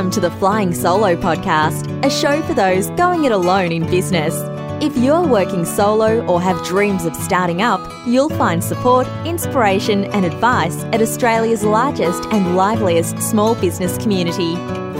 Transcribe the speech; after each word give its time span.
Welcome 0.00 0.12
to 0.12 0.20
the 0.20 0.30
Flying 0.38 0.72
Solo 0.72 1.14
podcast, 1.14 1.86
a 2.02 2.08
show 2.08 2.40
for 2.46 2.54
those 2.54 2.88
going 2.92 3.26
it 3.26 3.32
alone 3.32 3.70
in 3.70 3.84
business. 3.90 4.32
If 4.82 4.96
you're 4.96 5.26
working 5.26 5.66
solo 5.66 6.24
or 6.24 6.40
have 6.40 6.64
dreams 6.64 7.04
of 7.04 7.14
starting 7.14 7.60
up, 7.60 7.82
you'll 8.06 8.30
find 8.30 8.64
support, 8.64 9.06
inspiration, 9.26 10.06
and 10.06 10.24
advice 10.24 10.84
at 10.84 11.02
Australia's 11.02 11.64
largest 11.64 12.24
and 12.32 12.56
liveliest 12.56 13.20
small 13.20 13.54
business 13.56 13.98
community. 13.98 14.54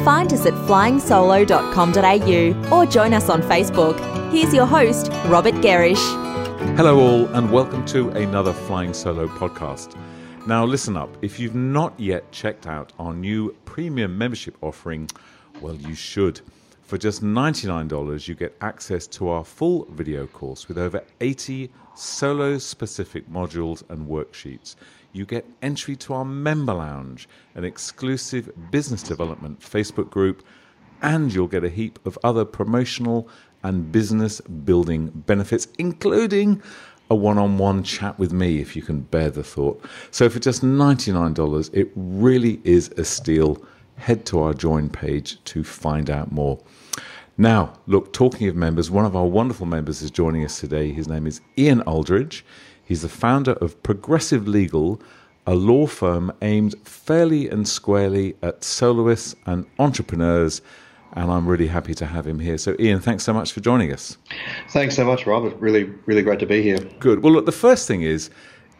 Find 0.04 0.30
us 0.34 0.44
at 0.44 0.52
flyingsolo.com.au 0.52 2.76
or 2.76 2.84
join 2.84 3.14
us 3.14 3.30
on 3.30 3.40
Facebook. 3.40 3.98
Here's 4.30 4.52
your 4.52 4.66
host, 4.66 5.08
Robert 5.28 5.54
Gerrish. 5.62 6.76
Hello, 6.76 7.00
all, 7.00 7.24
and 7.34 7.50
welcome 7.50 7.86
to 7.86 8.10
another 8.10 8.52
Flying 8.52 8.92
Solo 8.92 9.28
podcast. 9.28 9.96
Now, 10.50 10.64
listen 10.64 10.96
up. 10.96 11.16
If 11.22 11.38
you've 11.38 11.54
not 11.54 11.94
yet 11.96 12.32
checked 12.32 12.66
out 12.66 12.92
our 12.98 13.14
new 13.14 13.54
premium 13.66 14.18
membership 14.18 14.56
offering, 14.62 15.08
well, 15.60 15.76
you 15.76 15.94
should. 15.94 16.40
For 16.82 16.98
just 16.98 17.22
$99, 17.22 18.26
you 18.26 18.34
get 18.34 18.56
access 18.60 19.06
to 19.06 19.28
our 19.28 19.44
full 19.44 19.86
video 19.92 20.26
course 20.26 20.66
with 20.66 20.76
over 20.76 21.04
80 21.20 21.70
solo 21.94 22.58
specific 22.58 23.30
modules 23.30 23.88
and 23.90 24.08
worksheets. 24.08 24.74
You 25.12 25.24
get 25.24 25.46
entry 25.62 25.94
to 25.94 26.14
our 26.14 26.24
member 26.24 26.74
lounge, 26.74 27.28
an 27.54 27.64
exclusive 27.64 28.50
business 28.72 29.04
development 29.04 29.60
Facebook 29.60 30.10
group, 30.10 30.42
and 31.00 31.32
you'll 31.32 31.46
get 31.46 31.62
a 31.62 31.68
heap 31.68 32.04
of 32.04 32.18
other 32.24 32.44
promotional 32.44 33.28
and 33.62 33.92
business 33.92 34.40
building 34.40 35.10
benefits, 35.14 35.68
including 35.78 36.60
a 37.10 37.14
one 37.14 37.38
on 37.38 37.58
one 37.58 37.82
chat 37.82 38.18
with 38.18 38.32
me 38.32 38.60
if 38.60 38.76
you 38.76 38.82
can 38.82 39.00
bear 39.00 39.30
the 39.30 39.42
thought. 39.42 39.84
So, 40.10 40.30
for 40.30 40.38
just 40.38 40.62
$99, 40.62 41.74
it 41.74 41.90
really 41.94 42.60
is 42.64 42.88
a 42.96 43.04
steal. 43.04 43.62
Head 43.96 44.24
to 44.26 44.40
our 44.40 44.54
join 44.54 44.88
page 44.88 45.42
to 45.44 45.62
find 45.62 46.08
out 46.08 46.32
more. 46.32 46.58
Now, 47.36 47.74
look, 47.86 48.12
talking 48.12 48.48
of 48.48 48.56
members, 48.56 48.90
one 48.90 49.04
of 49.04 49.14
our 49.16 49.26
wonderful 49.26 49.66
members 49.66 50.02
is 50.02 50.10
joining 50.10 50.44
us 50.44 50.60
today. 50.60 50.92
His 50.92 51.08
name 51.08 51.26
is 51.26 51.40
Ian 51.58 51.82
Aldridge. 51.82 52.44
He's 52.84 53.02
the 53.02 53.08
founder 53.08 53.52
of 53.52 53.82
Progressive 53.82 54.48
Legal, 54.48 55.00
a 55.46 55.54
law 55.54 55.86
firm 55.86 56.32
aimed 56.42 56.74
fairly 56.86 57.48
and 57.48 57.66
squarely 57.66 58.36
at 58.42 58.64
soloists 58.64 59.34
and 59.46 59.66
entrepreneurs 59.78 60.60
and 61.14 61.30
I'm 61.30 61.46
really 61.46 61.66
happy 61.66 61.94
to 61.94 62.06
have 62.06 62.26
him 62.26 62.38
here. 62.38 62.58
So, 62.58 62.76
Ian, 62.78 63.00
thanks 63.00 63.24
so 63.24 63.32
much 63.32 63.52
for 63.52 63.60
joining 63.60 63.92
us. 63.92 64.16
Thanks 64.70 64.94
so 64.94 65.04
much, 65.04 65.26
Robert. 65.26 65.56
Really, 65.58 65.84
really 66.06 66.22
great 66.22 66.38
to 66.40 66.46
be 66.46 66.62
here. 66.62 66.78
Good. 66.98 67.22
Well, 67.22 67.32
look, 67.32 67.46
the 67.46 67.52
first 67.52 67.88
thing 67.88 68.02
is, 68.02 68.30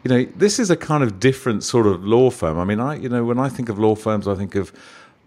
you 0.03 0.09
know, 0.09 0.25
this 0.35 0.57
is 0.57 0.69
a 0.69 0.77
kind 0.77 1.03
of 1.03 1.19
different 1.19 1.63
sort 1.63 1.87
of 1.87 2.03
law 2.03 2.29
firm. 2.29 2.57
I 2.57 2.63
mean, 2.63 2.79
I, 2.79 2.95
you 2.95 3.09
know, 3.09 3.23
when 3.23 3.37
I 3.37 3.49
think 3.49 3.69
of 3.69 3.77
law 3.77 3.95
firms, 3.95 4.27
I 4.27 4.35
think 4.35 4.55
of 4.55 4.71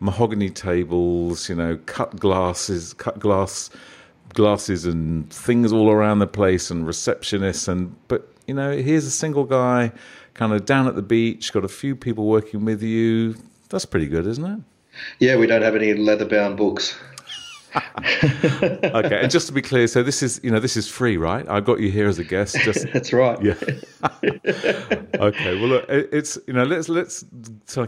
mahogany 0.00 0.50
tables, 0.50 1.48
you 1.48 1.54
know, 1.54 1.78
cut 1.86 2.18
glasses, 2.18 2.92
cut 2.94 3.18
glass 3.18 3.70
glasses, 4.32 4.84
and 4.84 5.30
things 5.32 5.72
all 5.72 5.90
around 5.90 6.18
the 6.18 6.26
place, 6.26 6.70
and 6.70 6.86
receptionists, 6.86 7.68
and 7.68 7.94
but 8.08 8.28
you 8.46 8.54
know, 8.54 8.76
here's 8.76 9.06
a 9.06 9.10
single 9.10 9.44
guy, 9.44 9.92
kind 10.34 10.52
of 10.52 10.64
down 10.64 10.86
at 10.86 10.96
the 10.96 11.02
beach, 11.02 11.52
got 11.52 11.64
a 11.64 11.68
few 11.68 11.94
people 11.94 12.26
working 12.26 12.64
with 12.64 12.82
you. 12.82 13.36
That's 13.70 13.86
pretty 13.86 14.06
good, 14.06 14.26
isn't 14.26 14.44
it? 14.44 14.60
Yeah, 15.18 15.36
we 15.36 15.46
don't 15.46 15.62
have 15.62 15.76
any 15.76 15.94
leather-bound 15.94 16.56
books. 16.56 16.96
okay, 17.98 19.20
and 19.20 19.30
just 19.30 19.48
to 19.48 19.52
be 19.52 19.60
clear, 19.60 19.88
so 19.88 20.02
this 20.02 20.22
is 20.22 20.40
you 20.44 20.50
know 20.50 20.60
this 20.60 20.76
is 20.76 20.88
free, 20.88 21.16
right? 21.16 21.48
I 21.48 21.60
got 21.60 21.80
you 21.80 21.90
here 21.90 22.06
as 22.06 22.20
a 22.20 22.24
guest. 22.24 22.56
Just 22.60 22.86
that's 22.92 23.12
right. 23.12 23.40
Yeah. 23.42 23.54
okay. 25.14 25.58
Well, 25.58 25.68
look, 25.68 25.86
it's 25.88 26.38
you 26.46 26.52
know 26.52 26.62
let's 26.62 26.88
let's 26.88 27.24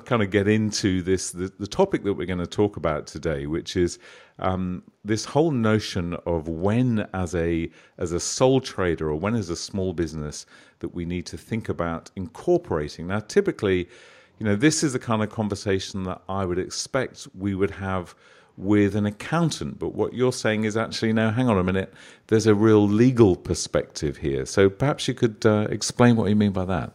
kind 0.04 0.22
of 0.22 0.30
get 0.30 0.48
into 0.48 1.02
this 1.02 1.30
the, 1.30 1.52
the 1.60 1.68
topic 1.68 2.02
that 2.02 2.14
we're 2.14 2.26
going 2.26 2.40
to 2.40 2.48
talk 2.48 2.76
about 2.76 3.06
today, 3.06 3.46
which 3.46 3.76
is 3.76 4.00
um, 4.40 4.82
this 5.04 5.24
whole 5.24 5.52
notion 5.52 6.14
of 6.26 6.48
when 6.48 7.06
as 7.14 7.36
a 7.36 7.70
as 7.98 8.10
a 8.10 8.18
sole 8.18 8.60
trader 8.60 9.08
or 9.08 9.14
when 9.14 9.36
as 9.36 9.50
a 9.50 9.56
small 9.56 9.92
business 9.92 10.46
that 10.80 10.94
we 10.94 11.04
need 11.04 11.26
to 11.26 11.36
think 11.38 11.68
about 11.68 12.10
incorporating. 12.16 13.06
Now, 13.06 13.20
typically 13.20 13.88
you 14.38 14.46
know, 14.46 14.56
this 14.56 14.82
is 14.82 14.92
the 14.92 14.98
kind 14.98 15.22
of 15.22 15.30
conversation 15.30 16.04
that 16.04 16.20
I 16.28 16.44
would 16.44 16.58
expect 16.58 17.26
we 17.38 17.54
would 17.54 17.72
have 17.72 18.14
with 18.56 18.94
an 18.96 19.06
accountant. 19.06 19.78
But 19.78 19.94
what 19.94 20.14
you're 20.14 20.32
saying 20.32 20.64
is 20.64 20.76
actually, 20.76 21.12
no, 21.12 21.30
hang 21.30 21.48
on 21.48 21.58
a 21.58 21.64
minute, 21.64 21.92
there's 22.28 22.46
a 22.46 22.54
real 22.54 22.86
legal 22.86 23.36
perspective 23.36 24.18
here. 24.18 24.46
So 24.46 24.68
perhaps 24.68 25.08
you 25.08 25.14
could 25.14 25.44
uh, 25.44 25.66
explain 25.70 26.16
what 26.16 26.28
you 26.28 26.36
mean 26.36 26.52
by 26.52 26.64
that. 26.66 26.92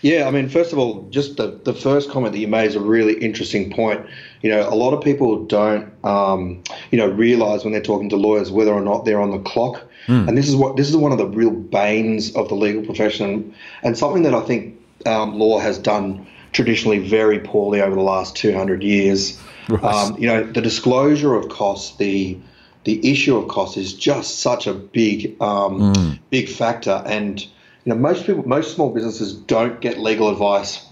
Yeah, 0.00 0.26
I 0.26 0.30
mean, 0.30 0.48
first 0.48 0.72
of 0.72 0.78
all, 0.78 1.06
just 1.10 1.36
the, 1.36 1.60
the 1.64 1.74
first 1.74 2.10
comment 2.10 2.32
that 2.32 2.38
you 2.38 2.48
made 2.48 2.66
is 2.66 2.76
a 2.76 2.80
really 2.80 3.14
interesting 3.18 3.70
point. 3.70 4.06
You 4.40 4.50
know, 4.50 4.66
a 4.66 4.74
lot 4.74 4.94
of 4.94 5.04
people 5.04 5.44
don't, 5.44 5.92
um, 6.02 6.62
you 6.90 6.96
know, 6.96 7.08
realize 7.08 7.62
when 7.62 7.72
they're 7.72 7.82
talking 7.82 8.08
to 8.08 8.16
lawyers 8.16 8.50
whether 8.50 8.72
or 8.72 8.80
not 8.80 9.04
they're 9.04 9.20
on 9.20 9.32
the 9.32 9.38
clock. 9.40 9.82
Mm. 10.06 10.28
And 10.28 10.38
this 10.38 10.48
is 10.48 10.56
what 10.56 10.76
this 10.76 10.88
is 10.88 10.96
one 10.96 11.12
of 11.12 11.18
the 11.18 11.26
real 11.26 11.50
banes 11.50 12.34
of 12.36 12.48
the 12.48 12.54
legal 12.54 12.82
profession, 12.84 13.54
and 13.82 13.98
something 13.98 14.22
that 14.22 14.32
I 14.32 14.40
think 14.40 14.80
um, 15.04 15.38
law 15.38 15.58
has 15.58 15.78
done 15.78 16.26
traditionally 16.56 16.98
very 16.98 17.38
poorly 17.38 17.82
over 17.82 17.94
the 17.94 18.00
last 18.00 18.34
200 18.34 18.82
years. 18.82 19.38
Right. 19.68 19.84
Um, 19.84 20.16
you 20.18 20.26
know, 20.26 20.42
the 20.42 20.62
disclosure 20.62 21.34
of 21.34 21.50
costs, 21.50 21.96
the 21.98 22.38
the 22.84 23.10
issue 23.10 23.36
of 23.36 23.48
costs 23.48 23.76
is 23.76 23.92
just 23.92 24.38
such 24.38 24.66
a 24.66 24.72
big 24.72 25.40
um, 25.42 25.92
mm. 25.92 26.18
big 26.30 26.48
factor, 26.48 27.02
and 27.04 27.40
you 27.42 27.48
know 27.84 27.96
most 27.96 28.24
people, 28.24 28.48
most 28.48 28.74
small 28.74 28.90
businesses 28.90 29.34
don't 29.34 29.80
get 29.80 29.98
legal 29.98 30.30
advice 30.30 30.86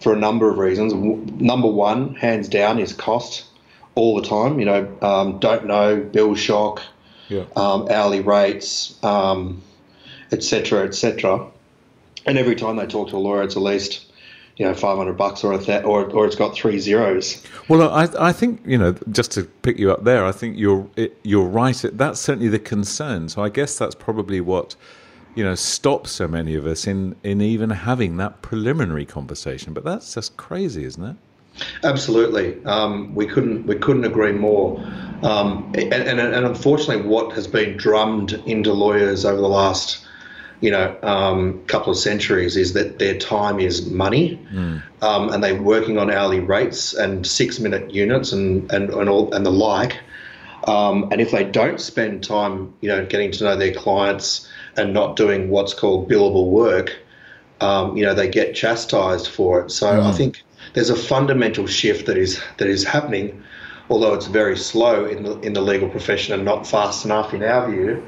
for 0.00 0.12
a 0.12 0.16
number 0.16 0.48
of 0.48 0.58
reasons. 0.58 0.92
Number 0.92 1.68
one, 1.68 2.14
hands 2.14 2.48
down, 2.48 2.78
is 2.78 2.92
cost 2.92 3.44
all 3.94 4.20
the 4.20 4.28
time. 4.28 4.60
You 4.60 4.66
know, 4.66 4.98
um, 5.00 5.38
don't 5.38 5.66
know 5.66 5.96
bill 5.96 6.34
shock, 6.34 6.82
yeah. 7.28 7.44
Um, 7.56 7.88
hourly 7.90 8.20
rates, 8.20 8.94
etc., 9.02 10.82
um, 10.82 10.86
etc. 10.86 11.46
And 12.26 12.36
every 12.36 12.56
time 12.56 12.76
they 12.76 12.86
talk 12.86 13.08
to 13.08 13.16
a 13.16 13.18
lawyer, 13.18 13.42
it's 13.42 13.56
at 13.56 13.62
least 13.62 14.04
you 14.58 14.64
know, 14.64 14.74
500 14.74 15.16
bucks 15.16 15.44
or, 15.44 15.56
th- 15.56 15.84
or, 15.84 16.10
or 16.10 16.26
it's 16.26 16.34
got 16.34 16.54
three 16.54 16.80
zeros. 16.80 17.42
Well, 17.68 17.90
I, 17.90 18.08
I 18.18 18.32
think, 18.32 18.60
you 18.66 18.76
know, 18.76 18.92
just 19.10 19.30
to 19.32 19.44
pick 19.44 19.78
you 19.78 19.92
up 19.92 20.02
there, 20.02 20.24
I 20.24 20.32
think 20.32 20.58
you're, 20.58 20.86
you're 21.22 21.46
right. 21.46 21.80
That's 21.92 22.20
certainly 22.20 22.48
the 22.48 22.58
concern. 22.58 23.28
So 23.28 23.42
I 23.42 23.50
guess 23.50 23.78
that's 23.78 23.94
probably 23.94 24.40
what, 24.40 24.74
you 25.36 25.44
know, 25.44 25.54
stops 25.54 26.10
so 26.10 26.26
many 26.26 26.56
of 26.56 26.66
us 26.66 26.88
in, 26.88 27.14
in 27.22 27.40
even 27.40 27.70
having 27.70 28.16
that 28.16 28.42
preliminary 28.42 29.06
conversation. 29.06 29.72
But 29.72 29.84
that's 29.84 30.14
just 30.14 30.36
crazy, 30.36 30.84
isn't 30.84 31.04
it? 31.04 31.16
Absolutely, 31.84 32.64
um, 32.66 33.12
we 33.16 33.26
couldn't 33.26 33.66
we 33.66 33.74
couldn't 33.74 34.04
agree 34.04 34.30
more. 34.30 34.78
Um, 35.22 35.72
and, 35.74 35.92
and, 35.92 36.20
and 36.20 36.46
unfortunately, 36.46 37.04
what 37.04 37.32
has 37.32 37.48
been 37.48 37.76
drummed 37.76 38.34
into 38.46 38.72
lawyers 38.72 39.24
over 39.24 39.40
the 39.40 39.48
last 39.48 40.06
you 40.60 40.70
know, 40.70 40.96
um, 41.02 41.64
couple 41.66 41.92
of 41.92 41.98
centuries 41.98 42.56
is 42.56 42.72
that 42.72 42.98
their 42.98 43.16
time 43.16 43.60
is 43.60 43.88
money, 43.90 44.40
mm. 44.52 44.82
um, 45.02 45.28
and 45.30 45.42
they're 45.42 45.60
working 45.60 45.98
on 45.98 46.10
hourly 46.10 46.40
rates 46.40 46.94
and 46.94 47.26
six-minute 47.26 47.92
units 47.92 48.32
and 48.32 48.70
and 48.72 48.90
and, 48.90 49.08
all, 49.08 49.32
and 49.32 49.46
the 49.46 49.52
like. 49.52 49.98
Um, 50.64 51.08
and 51.12 51.20
if 51.20 51.30
they 51.30 51.44
don't 51.44 51.80
spend 51.80 52.24
time, 52.24 52.74
you 52.80 52.88
know, 52.88 53.06
getting 53.06 53.30
to 53.32 53.44
know 53.44 53.56
their 53.56 53.72
clients 53.72 54.48
and 54.76 54.92
not 54.92 55.16
doing 55.16 55.48
what's 55.48 55.72
called 55.72 56.10
billable 56.10 56.50
work, 56.50 56.96
um, 57.60 57.96
you 57.96 58.04
know, 58.04 58.14
they 58.14 58.28
get 58.28 58.54
chastised 58.54 59.28
for 59.28 59.60
it. 59.60 59.70
So 59.70 59.86
mm. 59.86 60.02
I 60.02 60.12
think 60.12 60.42
there's 60.74 60.90
a 60.90 60.96
fundamental 60.96 61.66
shift 61.68 62.06
that 62.06 62.18
is 62.18 62.42
that 62.58 62.66
is 62.66 62.82
happening, 62.82 63.44
although 63.88 64.14
it's 64.14 64.26
very 64.26 64.56
slow 64.56 65.04
in 65.04 65.22
the 65.22 65.38
in 65.40 65.52
the 65.52 65.62
legal 65.62 65.88
profession 65.88 66.34
and 66.34 66.44
not 66.44 66.66
fast 66.66 67.04
enough 67.04 67.32
in 67.32 67.44
our 67.44 67.70
view 67.70 68.04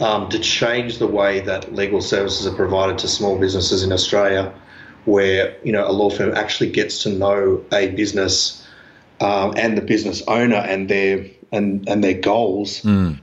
um, 0.00 0.28
to 0.30 0.38
change 0.38 0.98
the 0.98 1.06
way 1.06 1.40
that 1.40 1.74
legal 1.74 2.00
services 2.00 2.46
are 2.46 2.54
provided 2.54 2.98
to 2.98 3.08
small 3.08 3.38
businesses 3.38 3.82
in 3.82 3.92
Australia, 3.92 4.52
where 5.04 5.56
you 5.62 5.72
know 5.72 5.86
a 5.86 5.92
law 5.92 6.10
firm 6.10 6.34
actually 6.34 6.70
gets 6.70 7.02
to 7.02 7.10
know 7.10 7.64
a 7.72 7.88
business 7.88 8.66
um, 9.20 9.54
and 9.56 9.76
the 9.76 9.82
business 9.82 10.22
owner 10.26 10.56
and 10.56 10.88
their 10.88 11.26
and 11.52 11.88
and 11.88 12.02
their 12.02 12.14
goals. 12.14 12.82
Mm. 12.82 13.20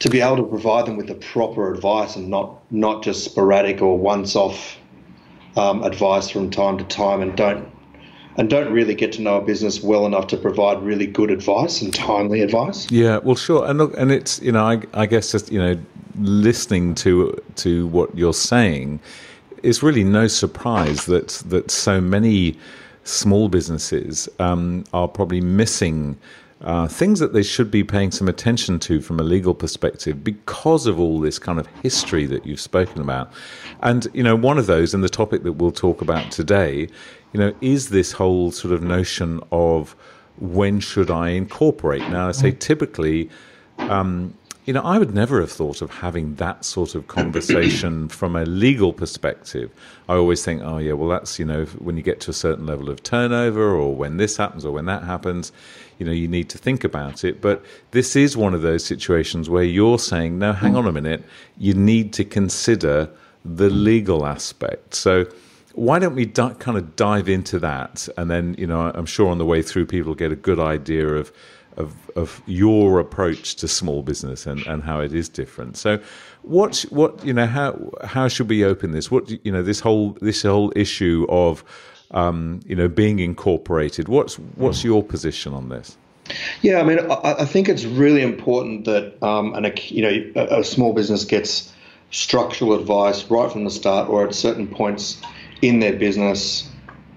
to 0.00 0.10
be 0.10 0.20
able 0.20 0.36
to 0.36 0.42
provide 0.42 0.86
them 0.86 0.96
with 0.96 1.06
the 1.06 1.14
proper 1.14 1.72
advice 1.72 2.16
and 2.16 2.28
not 2.28 2.60
not 2.70 3.02
just 3.02 3.24
sporadic 3.24 3.80
or 3.80 3.96
once 3.96 4.36
off 4.36 4.76
um, 5.56 5.82
advice 5.84 6.28
from 6.28 6.50
time 6.50 6.78
to 6.78 6.84
time, 6.84 7.22
and 7.22 7.36
don't 7.36 7.73
and 8.36 8.50
don't 8.50 8.72
really 8.72 8.94
get 8.94 9.12
to 9.12 9.22
know 9.22 9.36
a 9.36 9.40
business 9.40 9.82
well 9.82 10.06
enough 10.06 10.26
to 10.28 10.36
provide 10.36 10.82
really 10.82 11.06
good 11.06 11.30
advice 11.30 11.80
and 11.80 11.94
timely 11.94 12.40
advice. 12.40 12.90
Yeah, 12.90 13.18
well, 13.18 13.36
sure, 13.36 13.64
and 13.66 13.78
look, 13.78 13.94
and 13.96 14.10
it's 14.10 14.40
you 14.42 14.52
know, 14.52 14.64
I, 14.64 14.82
I 14.92 15.06
guess 15.06 15.32
just 15.32 15.52
you 15.52 15.58
know, 15.58 15.78
listening 16.18 16.94
to 16.96 17.40
to 17.56 17.86
what 17.88 18.16
you're 18.16 18.34
saying, 18.34 19.00
it's 19.62 19.82
really 19.82 20.04
no 20.04 20.26
surprise 20.26 21.06
that 21.06 21.28
that 21.46 21.70
so 21.70 22.00
many 22.00 22.56
small 23.04 23.48
businesses 23.48 24.28
um, 24.38 24.84
are 24.92 25.08
probably 25.08 25.40
missing. 25.40 26.18
Uh, 26.60 26.88
things 26.88 27.20
that 27.20 27.34
they 27.34 27.42
should 27.42 27.70
be 27.70 27.84
paying 27.84 28.10
some 28.10 28.26
attention 28.26 28.78
to 28.78 29.02
from 29.02 29.20
a 29.20 29.22
legal 29.22 29.52
perspective 29.52 30.24
because 30.24 30.86
of 30.86 30.98
all 30.98 31.20
this 31.20 31.38
kind 31.38 31.58
of 31.58 31.66
history 31.82 32.24
that 32.24 32.46
you've 32.46 32.60
spoken 32.60 33.02
about. 33.02 33.30
And, 33.82 34.06
you 34.14 34.22
know, 34.22 34.34
one 34.34 34.56
of 34.56 34.64
those, 34.66 34.94
and 34.94 35.04
the 35.04 35.10
topic 35.10 35.42
that 35.42 35.54
we'll 35.54 35.72
talk 35.72 36.00
about 36.00 36.30
today, 36.32 36.88
you 37.34 37.40
know, 37.40 37.52
is 37.60 37.90
this 37.90 38.12
whole 38.12 38.52
sort 38.52 38.72
of 38.72 38.80
notion 38.80 39.40
of 39.50 39.94
when 40.38 40.78
should 40.78 41.10
I 41.10 41.30
incorporate? 41.30 42.08
Now, 42.08 42.28
I 42.28 42.32
say 42.32 42.52
typically, 42.52 43.28
um, 43.78 44.34
you 44.66 44.72
know, 44.72 44.82
I 44.82 44.98
would 44.98 45.12
never 45.12 45.40
have 45.40 45.50
thought 45.50 45.82
of 45.82 45.90
having 45.90 46.36
that 46.36 46.64
sort 46.64 46.94
of 46.94 47.08
conversation 47.08 48.08
from 48.20 48.36
a 48.36 48.44
legal 48.44 48.92
perspective. 48.92 49.72
I 50.08 50.14
always 50.14 50.44
think, 50.44 50.62
oh, 50.62 50.78
yeah, 50.78 50.92
well, 50.92 51.08
that's, 51.08 51.40
you 51.40 51.44
know, 51.44 51.64
when 51.80 51.96
you 51.96 52.04
get 52.04 52.20
to 52.20 52.30
a 52.30 52.34
certain 52.34 52.66
level 52.66 52.88
of 52.88 53.02
turnover 53.02 53.74
or 53.74 53.96
when 53.96 54.16
this 54.16 54.36
happens 54.36 54.64
or 54.64 54.70
when 54.70 54.86
that 54.86 55.02
happens, 55.02 55.50
you 55.98 56.06
know, 56.06 56.12
you 56.12 56.28
need 56.28 56.48
to 56.50 56.58
think 56.58 56.84
about 56.84 57.24
it. 57.24 57.40
But 57.40 57.64
this 57.90 58.14
is 58.14 58.36
one 58.36 58.54
of 58.54 58.62
those 58.62 58.84
situations 58.84 59.50
where 59.50 59.64
you're 59.64 59.98
saying, 59.98 60.38
no, 60.38 60.52
hang 60.52 60.76
on 60.76 60.86
a 60.86 60.92
minute, 60.92 61.24
you 61.58 61.74
need 61.74 62.12
to 62.12 62.24
consider 62.24 63.10
the 63.44 63.70
legal 63.70 64.24
aspect. 64.24 64.94
So, 64.94 65.26
why 65.74 65.98
don't 65.98 66.14
we 66.14 66.24
di- 66.24 66.54
kind 66.54 66.78
of 66.78 66.96
dive 66.96 67.28
into 67.28 67.58
that? 67.58 68.08
And 68.16 68.30
then, 68.30 68.54
you 68.58 68.66
know, 68.66 68.92
I'm 68.94 69.06
sure 69.06 69.28
on 69.28 69.38
the 69.38 69.44
way 69.44 69.62
through, 69.62 69.86
people 69.86 70.14
get 70.14 70.32
a 70.32 70.36
good 70.36 70.58
idea 70.58 71.06
of 71.08 71.32
of, 71.76 72.10
of 72.14 72.40
your 72.46 73.00
approach 73.00 73.56
to 73.56 73.66
small 73.66 74.02
business 74.02 74.46
and, 74.46 74.64
and 74.66 74.84
how 74.84 75.00
it 75.00 75.12
is 75.12 75.28
different. 75.28 75.76
So, 75.76 75.98
what 76.42 76.84
what 76.90 77.24
you 77.24 77.32
know 77.32 77.46
how 77.46 77.90
how 78.04 78.28
should 78.28 78.48
we 78.48 78.64
open 78.64 78.92
this? 78.92 79.10
What 79.10 79.28
you 79.44 79.50
know 79.50 79.62
this 79.62 79.80
whole 79.80 80.16
this 80.20 80.42
whole 80.42 80.72
issue 80.76 81.26
of 81.28 81.64
um, 82.12 82.60
you 82.64 82.76
know 82.76 82.88
being 82.88 83.18
incorporated. 83.18 84.08
What's 84.08 84.36
what's 84.56 84.84
your 84.84 85.02
position 85.02 85.52
on 85.52 85.68
this? 85.68 85.96
Yeah, 86.62 86.80
I 86.80 86.84
mean, 86.84 87.00
I, 87.00 87.34
I 87.40 87.44
think 87.44 87.68
it's 87.68 87.84
really 87.84 88.22
important 88.22 88.84
that 88.84 89.22
um, 89.22 89.54
an 89.54 89.72
you 89.86 90.02
know 90.02 90.42
a, 90.42 90.60
a 90.60 90.64
small 90.64 90.92
business 90.92 91.24
gets 91.24 91.72
structural 92.10 92.78
advice 92.78 93.28
right 93.30 93.50
from 93.50 93.64
the 93.64 93.70
start, 93.70 94.08
or 94.08 94.24
at 94.24 94.34
certain 94.34 94.68
points 94.68 95.20
in 95.66 95.80
their 95.80 95.94
business 95.94 96.68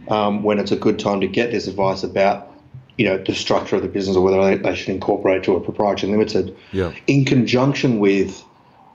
um, 0.07 0.43
when 0.43 0.59
it's 0.59 0.71
a 0.71 0.75
good 0.75 0.99
time 0.99 1.21
to 1.21 1.27
get 1.27 1.51
this 1.51 1.67
advice 1.67 2.03
about 2.03 2.51
you 2.97 3.05
know 3.05 3.17
the 3.17 3.35
structure 3.35 3.75
of 3.75 3.81
the 3.81 3.87
business 3.87 4.15
or 4.15 4.23
whether 4.23 4.41
they, 4.43 4.57
they 4.57 4.75
should 4.75 4.89
incorporate 4.89 5.43
to 5.43 5.55
a 5.55 5.61
proprietary 5.61 6.11
limited 6.11 6.55
yeah. 6.71 6.93
in 7.05 7.25
conjunction 7.25 7.99
with 7.99 8.43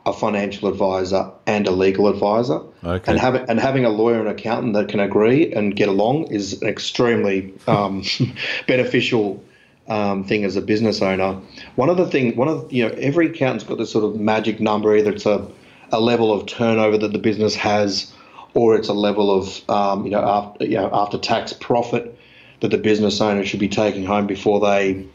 a 0.04 0.12
financial 0.12 0.68
advisor 0.68 1.30
and 1.46 1.68
a 1.68 1.70
legal 1.70 2.08
advisor 2.08 2.60
Okay. 2.82 3.12
and 3.12 3.20
having 3.20 3.48
and 3.48 3.60
having 3.60 3.84
a 3.84 3.90
lawyer 3.90 4.18
and 4.18 4.28
accountant 4.28 4.74
that 4.74 4.88
can 4.88 4.98
agree 4.98 5.52
and 5.52 5.76
get 5.76 5.88
along 5.88 6.24
is 6.32 6.60
an 6.60 6.68
extremely 6.68 7.54
um, 7.68 8.02
beneficial 8.66 9.42
um, 9.88 10.24
thing 10.24 10.44
as 10.44 10.56
a 10.56 10.62
business 10.62 11.02
owner. 11.02 11.40
One 11.76 11.88
of 11.88 11.96
the 11.96 12.06
things, 12.06 12.36
one 12.36 12.48
of 12.48 12.68
the, 12.68 12.74
you 12.74 12.88
know, 12.88 12.94
every 12.94 13.26
accountant's 13.26 13.64
got 13.64 13.78
this 13.78 13.92
sort 13.92 14.04
of 14.04 14.18
magic 14.18 14.60
number. 14.60 14.96
Either 14.96 15.12
it's 15.12 15.26
a, 15.26 15.46
a 15.92 16.00
level 16.00 16.32
of 16.32 16.46
turnover 16.46 16.98
that 16.98 17.12
the 17.12 17.18
business 17.18 17.54
has, 17.54 18.12
or 18.54 18.76
it's 18.76 18.88
a 18.88 18.92
level 18.92 19.30
of 19.30 19.70
um, 19.70 20.04
you 20.04 20.10
know 20.10 20.22
after 20.22 20.64
you 20.64 20.76
know 20.76 20.90
after 20.92 21.18
tax 21.18 21.52
profit 21.52 22.18
that 22.60 22.70
the 22.70 22.78
business 22.78 23.20
owner 23.20 23.44
should 23.44 23.60
be 23.60 23.68
taking 23.68 24.04
home 24.04 24.26
before 24.26 24.60
they 24.60 25.06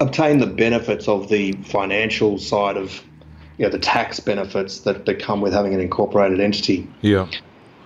obtain 0.00 0.38
the 0.38 0.46
benefits 0.46 1.08
of 1.08 1.28
the 1.28 1.52
financial 1.52 2.38
side 2.38 2.76
of 2.76 3.02
you 3.56 3.64
know 3.64 3.70
the 3.70 3.78
tax 3.78 4.20
benefits 4.20 4.80
that, 4.80 5.06
that 5.06 5.18
come 5.20 5.40
with 5.40 5.52
having 5.52 5.74
an 5.74 5.80
incorporated 5.80 6.40
entity. 6.40 6.86
Yeah. 7.00 7.28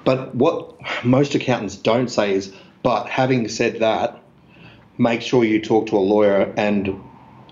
But 0.04 0.34
what 0.34 0.74
most 1.04 1.34
accountants 1.34 1.76
don't 1.76 2.08
say 2.08 2.34
is, 2.34 2.52
but 2.82 3.08
having 3.08 3.48
said 3.48 3.80
that, 3.80 4.20
make 4.98 5.22
sure 5.22 5.44
you 5.44 5.62
talk 5.62 5.86
to 5.86 5.96
a 5.96 6.00
lawyer 6.00 6.52
and 6.56 6.88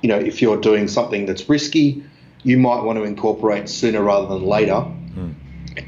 you 0.02 0.08
know 0.08 0.18
if 0.18 0.42
you're 0.42 0.60
doing 0.60 0.88
something 0.88 1.26
that's 1.26 1.48
risky, 1.48 2.02
you 2.42 2.58
might 2.58 2.82
want 2.82 2.98
to 2.98 3.04
incorporate 3.04 3.68
sooner 3.68 4.02
rather 4.02 4.26
than 4.26 4.44
later. 4.44 4.84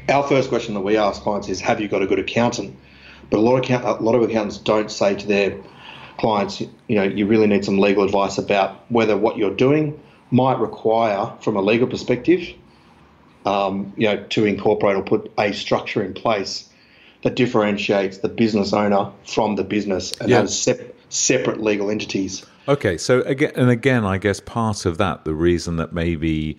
Our 0.09 0.23
first 0.27 0.49
question 0.49 0.73
that 0.73 0.81
we 0.81 0.97
ask 0.97 1.21
clients 1.21 1.49
is, 1.49 1.59
have 1.61 1.79
you 1.81 1.87
got 1.87 2.01
a 2.01 2.07
good 2.07 2.19
accountant? 2.19 2.75
But 3.29 3.37
a 3.37 3.41
lot 3.41 3.55
of 3.55 3.63
account, 3.63 3.85
a 3.85 4.03
lot 4.03 4.15
of 4.15 4.21
accountants 4.21 4.57
don't 4.57 4.91
say 4.91 5.15
to 5.15 5.27
their 5.27 5.57
clients, 6.17 6.61
you 6.61 6.69
know, 6.89 7.03
you 7.03 7.25
really 7.25 7.47
need 7.47 7.65
some 7.65 7.79
legal 7.79 8.03
advice 8.03 8.37
about 8.37 8.89
whether 8.91 9.17
what 9.17 9.37
you're 9.37 9.55
doing 9.55 9.99
might 10.31 10.59
require, 10.59 11.31
from 11.41 11.55
a 11.55 11.61
legal 11.61 11.87
perspective, 11.87 12.47
um, 13.45 13.93
you 13.97 14.07
know, 14.07 14.23
to 14.29 14.45
incorporate 14.45 14.95
or 14.95 15.03
put 15.03 15.31
a 15.37 15.51
structure 15.51 16.03
in 16.03 16.13
place 16.13 16.69
that 17.23 17.35
differentiates 17.35 18.19
the 18.19 18.29
business 18.29 18.73
owner 18.73 19.11
from 19.25 19.55
the 19.55 19.63
business 19.63 20.11
and 20.19 20.29
Yeah. 20.29 20.41
has 20.41 20.57
sep- 20.57 20.95
separate 21.09 21.61
legal 21.61 21.89
entities. 21.89 22.45
Okay, 22.67 22.97
so 22.97 23.21
again 23.21 23.51
and 23.55 23.69
again, 23.69 24.05
I 24.05 24.17
guess 24.17 24.39
part 24.39 24.85
of 24.85 24.97
that, 24.97 25.25
the 25.25 25.33
reason 25.33 25.75
that 25.77 25.93
maybe 25.93 26.57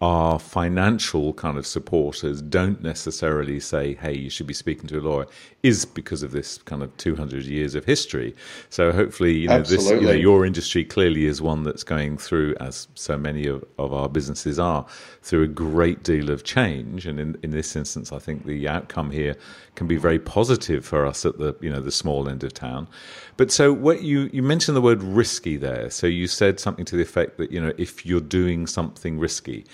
our 0.00 0.38
financial 0.38 1.32
kind 1.32 1.58
of 1.58 1.66
supporters 1.66 2.40
don't 2.40 2.80
necessarily 2.82 3.58
say, 3.58 3.94
"Hey, 3.94 4.16
you 4.16 4.30
should 4.30 4.46
be 4.46 4.54
speaking 4.54 4.86
to 4.88 4.98
a 4.98 5.02
lawyer," 5.02 5.26
is 5.64 5.84
because 5.84 6.22
of 6.22 6.30
this 6.30 6.58
kind 6.58 6.82
of 6.84 6.96
200 6.98 7.44
years 7.44 7.74
of 7.74 7.84
history. 7.84 8.34
So 8.70 8.92
hopefully, 8.92 9.36
you 9.36 9.48
know, 9.48 9.62
this, 9.62 9.90
you 9.90 10.00
know, 10.00 10.12
your 10.12 10.46
industry 10.46 10.84
clearly 10.84 11.26
is 11.26 11.42
one 11.42 11.64
that's 11.64 11.82
going 11.82 12.16
through, 12.16 12.54
as 12.60 12.86
so 12.94 13.18
many 13.18 13.46
of, 13.46 13.64
of 13.76 13.92
our 13.92 14.08
businesses 14.08 14.58
are, 14.60 14.86
through 15.22 15.42
a 15.42 15.48
great 15.48 16.04
deal 16.04 16.30
of 16.30 16.44
change. 16.44 17.06
And 17.06 17.18
in, 17.18 17.36
in 17.42 17.50
this 17.50 17.74
instance, 17.74 18.12
I 18.12 18.20
think 18.20 18.46
the 18.46 18.68
outcome 18.68 19.10
here 19.10 19.36
can 19.78 19.86
be 19.86 19.96
very 19.96 20.18
positive 20.18 20.84
for 20.84 21.06
us 21.06 21.24
at 21.24 21.38
the 21.38 21.54
you 21.60 21.70
know 21.70 21.80
the 21.80 21.92
small 21.92 22.28
end 22.28 22.42
of 22.42 22.52
town. 22.52 22.88
But 23.36 23.52
so 23.52 23.72
what 23.72 24.02
you 24.02 24.28
you 24.32 24.42
mentioned 24.42 24.76
the 24.76 24.82
word 24.82 25.02
risky 25.02 25.56
there. 25.56 25.88
So 25.88 26.06
you 26.08 26.26
said 26.26 26.58
something 26.58 26.84
to 26.86 26.96
the 26.96 27.02
effect 27.02 27.38
that 27.38 27.52
you 27.52 27.60
know 27.60 27.72
if 27.78 28.04
you're 28.04 28.20
doing 28.20 28.66
something 28.66 29.18
risky. 29.18 29.64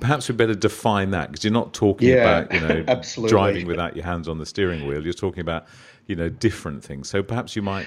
Perhaps 0.00 0.28
we 0.28 0.34
better 0.34 0.54
define 0.54 1.12
that 1.12 1.30
because 1.30 1.44
you're 1.44 1.52
not 1.52 1.72
talking 1.72 2.08
Yeah, 2.08 2.40
about 2.40 2.52
you 2.52 2.60
know 2.60 2.84
absolutely. 2.88 3.30
driving 3.30 3.66
without 3.68 3.94
your 3.94 4.04
hands 4.04 4.26
on 4.26 4.38
the 4.38 4.46
steering 4.46 4.84
wheel. 4.86 5.04
You're 5.04 5.12
talking 5.12 5.40
about 5.40 5.66
you 6.08 6.16
know 6.16 6.28
different 6.28 6.82
things. 6.82 7.08
So 7.08 7.22
perhaps 7.22 7.54
you 7.54 7.62
might 7.62 7.86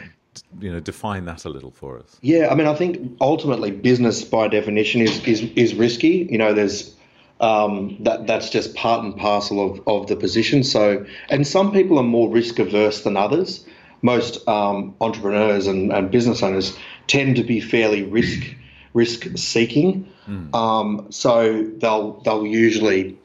you 0.61 0.71
know 0.71 0.79
define 0.79 1.25
that 1.25 1.43
a 1.43 1.49
little 1.49 1.71
for 1.71 1.99
us. 1.99 2.17
Yeah, 2.21 2.47
I 2.49 2.55
mean, 2.55 2.67
I 2.67 2.75
think 2.75 3.17
ultimately 3.19 3.71
business 3.71 4.23
by 4.23 4.47
definition 4.47 5.01
is 5.01 5.21
is, 5.27 5.41
is 5.57 5.75
risky. 5.75 6.27
You 6.31 6.37
know, 6.37 6.53
there's 6.53 6.95
um, 7.39 7.97
that 8.01 8.27
that's 8.27 8.49
just 8.49 8.75
part 8.75 9.03
and 9.03 9.15
parcel 9.17 9.71
of, 9.71 9.87
of 9.87 10.07
the 10.07 10.15
position. 10.15 10.63
So, 10.63 11.05
and 11.29 11.45
some 11.45 11.71
people 11.71 11.99
are 11.99 12.03
more 12.03 12.29
risk 12.29 12.59
averse 12.59 13.03
than 13.03 13.17
others. 13.17 13.65
Most 14.01 14.47
um, 14.47 14.95
entrepreneurs 15.01 15.67
and, 15.67 15.91
and 15.91 16.11
business 16.11 16.43
owners 16.43 16.77
tend 17.07 17.37
to 17.37 17.43
be 17.43 17.59
fairly 17.59 18.03
risk 18.03 18.55
risk 18.93 19.27
seeking. 19.35 20.07
Um, 20.53 21.07
so 21.11 21.63
they'll 21.63 22.21
they'll 22.21 22.45
usually 22.47 23.17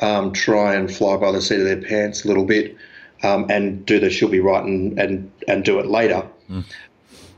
um, 0.00 0.32
try 0.32 0.74
and 0.74 0.92
fly 0.92 1.16
by 1.16 1.32
the 1.32 1.40
seat 1.40 1.60
of 1.60 1.66
their 1.66 1.80
pants 1.80 2.24
a 2.24 2.28
little 2.28 2.44
bit 2.44 2.76
um, 3.22 3.46
and 3.50 3.86
do 3.86 4.00
the 4.00 4.10
she'll 4.10 4.28
be 4.28 4.40
right 4.40 4.64
and, 4.64 4.98
and, 4.98 5.30
and 5.46 5.64
do 5.64 5.78
it 5.78 5.86
later. 5.86 6.26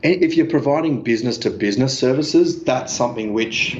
And 0.03 0.23
If 0.23 0.35
you're 0.35 0.47
providing 0.47 1.03
business 1.03 1.37
to 1.39 1.49
business 1.49 1.97
services, 1.97 2.63
that's 2.63 2.93
something 2.93 3.33
which 3.33 3.77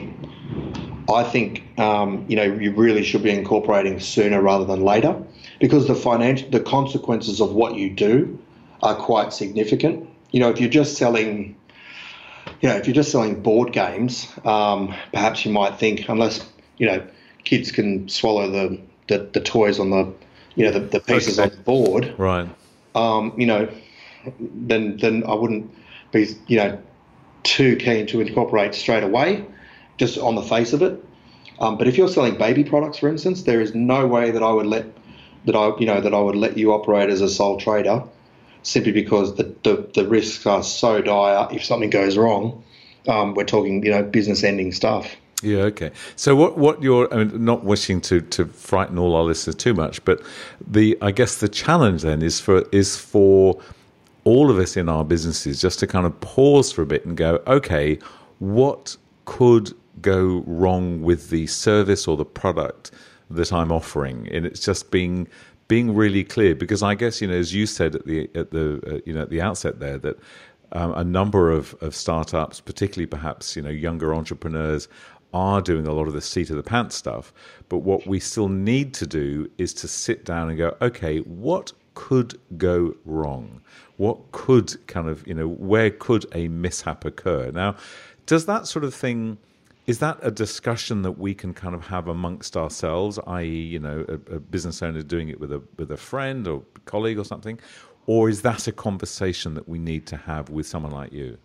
I 1.09 1.23
think 1.23 1.63
um, 1.79 2.25
you 2.27 2.35
know 2.35 2.43
you 2.43 2.71
really 2.73 3.03
should 3.03 3.23
be 3.23 3.31
incorporating 3.31 3.99
sooner 3.99 4.41
rather 4.41 4.65
than 4.65 4.83
later, 4.83 5.21
because 5.59 5.87
the 5.87 5.95
financial 5.95 6.49
the 6.49 6.59
consequences 6.59 7.39
of 7.39 7.53
what 7.53 7.75
you 7.75 7.89
do 7.89 8.39
are 8.81 8.95
quite 8.95 9.33
significant. 9.33 10.07
You 10.31 10.39
know, 10.39 10.49
if 10.49 10.59
you're 10.59 10.69
just 10.69 10.97
selling, 10.97 11.55
you 12.61 12.69
know, 12.69 12.75
if 12.75 12.87
you're 12.87 12.95
just 12.95 13.11
selling 13.11 13.41
board 13.41 13.71
games, 13.71 14.27
um, 14.45 14.93
perhaps 15.13 15.45
you 15.45 15.51
might 15.51 15.77
think 15.77 16.09
unless 16.09 16.47
you 16.77 16.87
know 16.87 17.05
kids 17.43 17.71
can 17.71 18.09
swallow 18.09 18.49
the 18.49 18.79
the, 19.07 19.29
the 19.33 19.39
toys 19.39 19.79
on 19.79 19.91
the 19.91 20.11
you 20.55 20.65
know 20.65 20.71
the, 20.71 20.79
the 20.79 20.99
pieces 20.99 21.39
on 21.39 21.49
the 21.49 21.57
board, 21.57 22.13
Right. 22.17 22.49
um, 22.95 23.33
you 23.37 23.45
know, 23.45 23.69
then 24.39 24.97
then 24.97 25.23
I 25.25 25.35
wouldn't 25.35 25.71
be 26.11 26.27
you 26.47 26.57
know 26.57 26.81
too 27.43 27.75
keen 27.75 28.07
to 28.07 28.21
incorporate 28.21 28.73
straight 28.73 29.03
away, 29.03 29.45
just 29.97 30.17
on 30.17 30.35
the 30.35 30.41
face 30.41 30.73
of 30.73 30.81
it. 30.81 31.03
Um, 31.59 31.77
but 31.77 31.87
if 31.87 31.97
you're 31.97 32.09
selling 32.09 32.37
baby 32.37 32.63
products, 32.63 32.97
for 32.97 33.07
instance, 33.07 33.43
there 33.43 33.61
is 33.61 33.73
no 33.73 34.07
way 34.07 34.31
that 34.31 34.43
I 34.43 34.51
would 34.51 34.65
let 34.65 34.85
that 35.45 35.55
I 35.55 35.77
you 35.79 35.85
know 35.85 36.01
that 36.01 36.13
I 36.13 36.19
would 36.19 36.35
let 36.35 36.57
you 36.57 36.73
operate 36.73 37.09
as 37.09 37.21
a 37.21 37.29
sole 37.29 37.57
trader, 37.57 38.03
simply 38.63 38.91
because 38.91 39.35
the 39.35 39.55
the, 39.63 39.87
the 39.93 40.07
risks 40.07 40.45
are 40.45 40.63
so 40.63 41.01
dire. 41.01 41.47
If 41.51 41.63
something 41.63 41.89
goes 41.89 42.17
wrong, 42.17 42.63
um, 43.07 43.35
we're 43.35 43.45
talking 43.45 43.83
you 43.83 43.91
know 43.91 44.03
business 44.03 44.43
ending 44.43 44.71
stuff. 44.71 45.15
Yeah, 45.41 45.59
okay. 45.63 45.91
So 46.15 46.35
what 46.35 46.57
what 46.57 46.81
you're 46.81 47.13
I 47.13 47.23
mean, 47.23 47.45
not 47.45 47.63
wishing 47.63 48.01
to 48.01 48.21
to 48.21 48.45
frighten 48.45 48.97
all 48.97 49.15
our 49.15 49.23
listeners 49.23 49.55
too 49.55 49.73
much, 49.73 50.03
but 50.03 50.21
the 50.65 50.97
I 51.01 51.11
guess 51.11 51.37
the 51.37 51.49
challenge 51.49 52.01
then 52.01 52.21
is 52.21 52.39
for 52.39 52.63
is 52.71 52.97
for 52.97 53.61
all 54.23 54.49
of 54.49 54.57
us 54.57 54.75
in 54.75 54.89
our 54.89 55.05
businesses 55.05 55.61
just 55.61 55.79
to 55.79 55.87
kind 55.87 56.05
of 56.05 56.19
pause 56.19 56.71
for 56.71 56.81
a 56.81 56.85
bit 56.85 57.05
and 57.05 57.15
go, 57.15 57.41
okay, 57.45 57.99
what 58.39 58.97
could 59.25 59.73
go 60.01 60.43
wrong 60.45 61.01
with 61.01 61.29
the 61.29 61.47
service 61.47 62.07
or 62.07 62.17
the 62.17 62.25
product 62.25 62.91
that 63.29 63.51
I'm 63.51 63.71
offering? 63.71 64.27
And 64.31 64.45
it's 64.45 64.59
just 64.59 64.91
being 64.91 65.27
being 65.67 65.95
really 65.95 66.23
clear 66.23 66.53
because 66.53 66.83
I 66.83 66.93
guess 66.93 67.21
you 67.21 67.27
know 67.27 67.33
as 67.33 67.53
you 67.53 67.65
said 67.65 67.95
at 67.95 68.05
the 68.05 68.29
at 68.35 68.51
the 68.51 68.81
uh, 68.87 68.99
you 69.05 69.13
know 69.13 69.23
at 69.23 69.29
the 69.29 69.41
outset 69.41 69.79
there 69.79 69.97
that 69.99 70.19
um, 70.71 70.93
a 70.93 71.03
number 71.03 71.51
of, 71.51 71.75
of 71.81 71.95
startups, 71.95 72.59
particularly 72.59 73.07
perhaps 73.07 73.55
you 73.55 73.61
know 73.61 73.69
younger 73.69 74.13
entrepreneurs, 74.13 74.87
are 75.33 75.61
doing 75.61 75.85
a 75.85 75.91
lot 75.91 76.07
of 76.07 76.13
the 76.13 76.21
seat 76.21 76.49
of 76.49 76.55
the 76.55 76.63
pants 76.63 76.95
stuff. 76.95 77.33
But 77.69 77.79
what 77.79 78.07
we 78.07 78.19
still 78.19 78.49
need 78.49 78.93
to 78.95 79.05
do 79.05 79.49
is 79.57 79.73
to 79.75 79.87
sit 79.87 80.23
down 80.23 80.49
and 80.49 80.57
go, 80.57 80.75
okay, 80.81 81.19
what 81.19 81.73
could 81.93 82.39
go 82.57 82.95
wrong? 83.05 83.61
What 83.97 84.31
could 84.31 84.87
kind 84.87 85.09
of, 85.09 85.27
you 85.27 85.33
know, 85.33 85.47
where 85.47 85.89
could 85.91 86.25
a 86.33 86.47
mishap 86.47 87.03
occur? 87.05 87.51
Now, 87.51 87.75
does 88.25 88.45
that 88.45 88.67
sort 88.67 88.85
of 88.85 88.93
thing, 88.93 89.37
is 89.87 89.99
that 89.99 90.17
a 90.21 90.31
discussion 90.31 91.03
that 91.03 91.13
we 91.13 91.33
can 91.33 91.53
kind 91.53 91.75
of 91.75 91.87
have 91.87 92.07
amongst 92.07 92.57
ourselves, 92.57 93.19
i.e., 93.27 93.45
you 93.45 93.79
know, 93.79 94.05
a, 94.07 94.35
a 94.35 94.39
business 94.39 94.81
owner 94.81 95.01
doing 95.01 95.29
it 95.29 95.39
with 95.39 95.51
a, 95.51 95.61
with 95.77 95.91
a 95.91 95.97
friend 95.97 96.47
or 96.47 96.63
colleague 96.85 97.19
or 97.19 97.25
something? 97.25 97.59
Or 98.07 98.29
is 98.29 98.41
that 98.41 98.67
a 98.67 98.71
conversation 98.71 99.53
that 99.55 99.67
we 99.67 99.79
need 99.79 100.05
to 100.07 100.17
have 100.17 100.49
with 100.49 100.67
someone 100.67 100.91
like 100.91 101.11
you? 101.11 101.37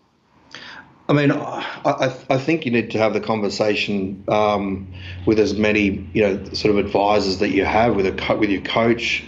I 1.08 1.12
mean, 1.12 1.32
I, 1.32 2.14
I 2.30 2.38
think 2.38 2.64
you 2.64 2.70
need 2.70 2.90
to 2.92 2.98
have 2.98 3.14
the 3.14 3.20
conversation 3.20 4.22
um, 4.28 4.86
with 5.26 5.40
as 5.40 5.54
many, 5.54 6.08
you 6.14 6.22
know, 6.22 6.44
sort 6.52 6.76
of 6.76 6.84
advisors 6.84 7.38
that 7.38 7.48
you 7.48 7.64
have 7.64 7.96
with 7.96 8.06
a 8.06 8.12
co- 8.12 8.36
with 8.36 8.48
your 8.48 8.62
coach 8.62 9.24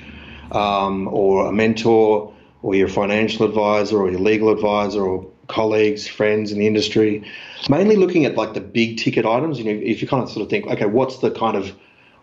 um, 0.53 1.09
or 1.09 1.47
a 1.47 1.53
mentor 1.53 2.33
or 2.63 2.75
your 2.77 2.87
financial 2.87 3.45
advisor 3.45 3.99
or 3.99 4.11
your 4.11 4.21
legal 4.21 4.51
advisor 4.51 5.03
or 5.03 5.27
colleagues, 5.53 6.09
friends 6.09 6.51
in 6.51 6.59
the 6.59 6.67
industry. 6.67 7.23
Mainly 7.69 7.97
looking 7.97 8.25
at 8.25 8.35
like 8.35 8.55
the 8.55 8.61
big 8.61 8.99
ticket 8.99 9.25
items. 9.25 9.59
You 9.59 9.65
know, 9.65 9.71
if 9.71 10.03
you 10.03 10.09
kind 10.09 10.23
of 10.23 10.31
sort 10.31 10.43
of 10.43 10.51
think, 10.51 10.67
okay, 10.67 10.87
what's 10.87 11.19
the 11.19 11.31
kind 11.31 11.57
of 11.57 11.73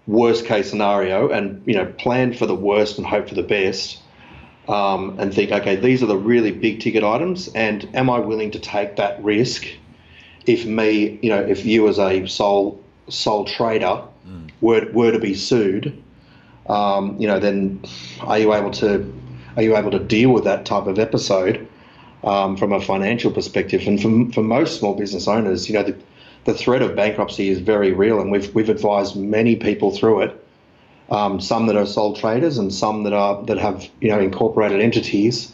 worst 0.07 0.45
case 0.45 0.69
scenario, 0.69 1.29
and 1.29 1.62
you 1.65 1.75
know, 1.75 1.86
plan 1.86 2.33
for 2.33 2.45
the 2.45 2.55
worst 2.55 2.98
and 2.98 3.05
hope 3.05 3.29
for 3.29 3.36
the 3.36 3.43
best 3.43 4.00
um, 4.67 5.19
and 5.19 5.33
think, 5.33 5.51
okay, 5.51 5.75
these 5.75 6.03
are 6.03 6.07
the 6.07 6.17
really 6.17 6.51
big 6.51 6.79
ticket 6.79 7.03
items, 7.03 7.48
and 7.50 7.88
am 7.93 8.09
I 8.09 8.19
willing 8.19 8.51
to 8.51 8.59
take 8.59 8.95
that 8.98 9.24
risk 9.24 9.67
if 10.45 10.65
me, 10.65 11.19
you 11.21 11.29
know, 11.29 11.41
if 11.41 11.65
you 11.65 11.88
as 11.88 12.00
a 12.00 12.25
sole 12.27 12.83
sole 13.07 13.45
trader 13.45 14.03
mm. 14.27 14.50
were 14.62 14.89
were 14.91 15.12
to 15.12 15.19
be 15.19 15.36
sued, 15.36 16.01
um, 16.67 17.17
you 17.19 17.27
know, 17.27 17.39
then 17.39 17.83
are 18.21 18.39
you 18.39 18.53
able 18.53 18.71
to 18.71 19.13
are 19.55 19.63
you 19.63 19.75
able 19.77 19.91
to 19.91 20.00
deal 20.00 20.31
with 20.31 20.45
that 20.45 20.65
type 20.65 20.88
of 20.88 21.00
episode 21.00 21.67
um, 22.23 22.57
from 22.57 22.71
a 22.71 22.81
financial 22.81 23.31
perspective? 23.31 23.88
And 23.88 24.01
for, 24.01 24.33
for 24.33 24.43
most 24.43 24.79
small 24.79 24.95
business 24.95 25.27
owners, 25.27 25.67
you 25.67 25.75
know, 25.75 25.83
the, 25.83 25.97
the 26.45 26.53
threat 26.53 26.81
of 26.81 26.95
bankruptcy 26.95 27.49
is 27.49 27.59
very 27.59 27.91
real, 27.91 28.19
and 28.19 28.31
we've 28.31 28.53
we've 28.55 28.69
advised 28.69 29.15
many 29.15 29.55
people 29.55 29.91
through 29.91 30.21
it 30.21 30.45
um, 31.11 31.39
some 31.41 31.67
that 31.67 31.75
are 31.75 31.85
sole 31.85 32.15
traders 32.15 32.57
and 32.57 32.73
some 32.73 33.03
that 33.03 33.13
are 33.13 33.43
that 33.45 33.57
have 33.57 33.89
you 34.01 34.09
know 34.09 34.19
incorporated 34.19 34.81
entities. 34.81 35.53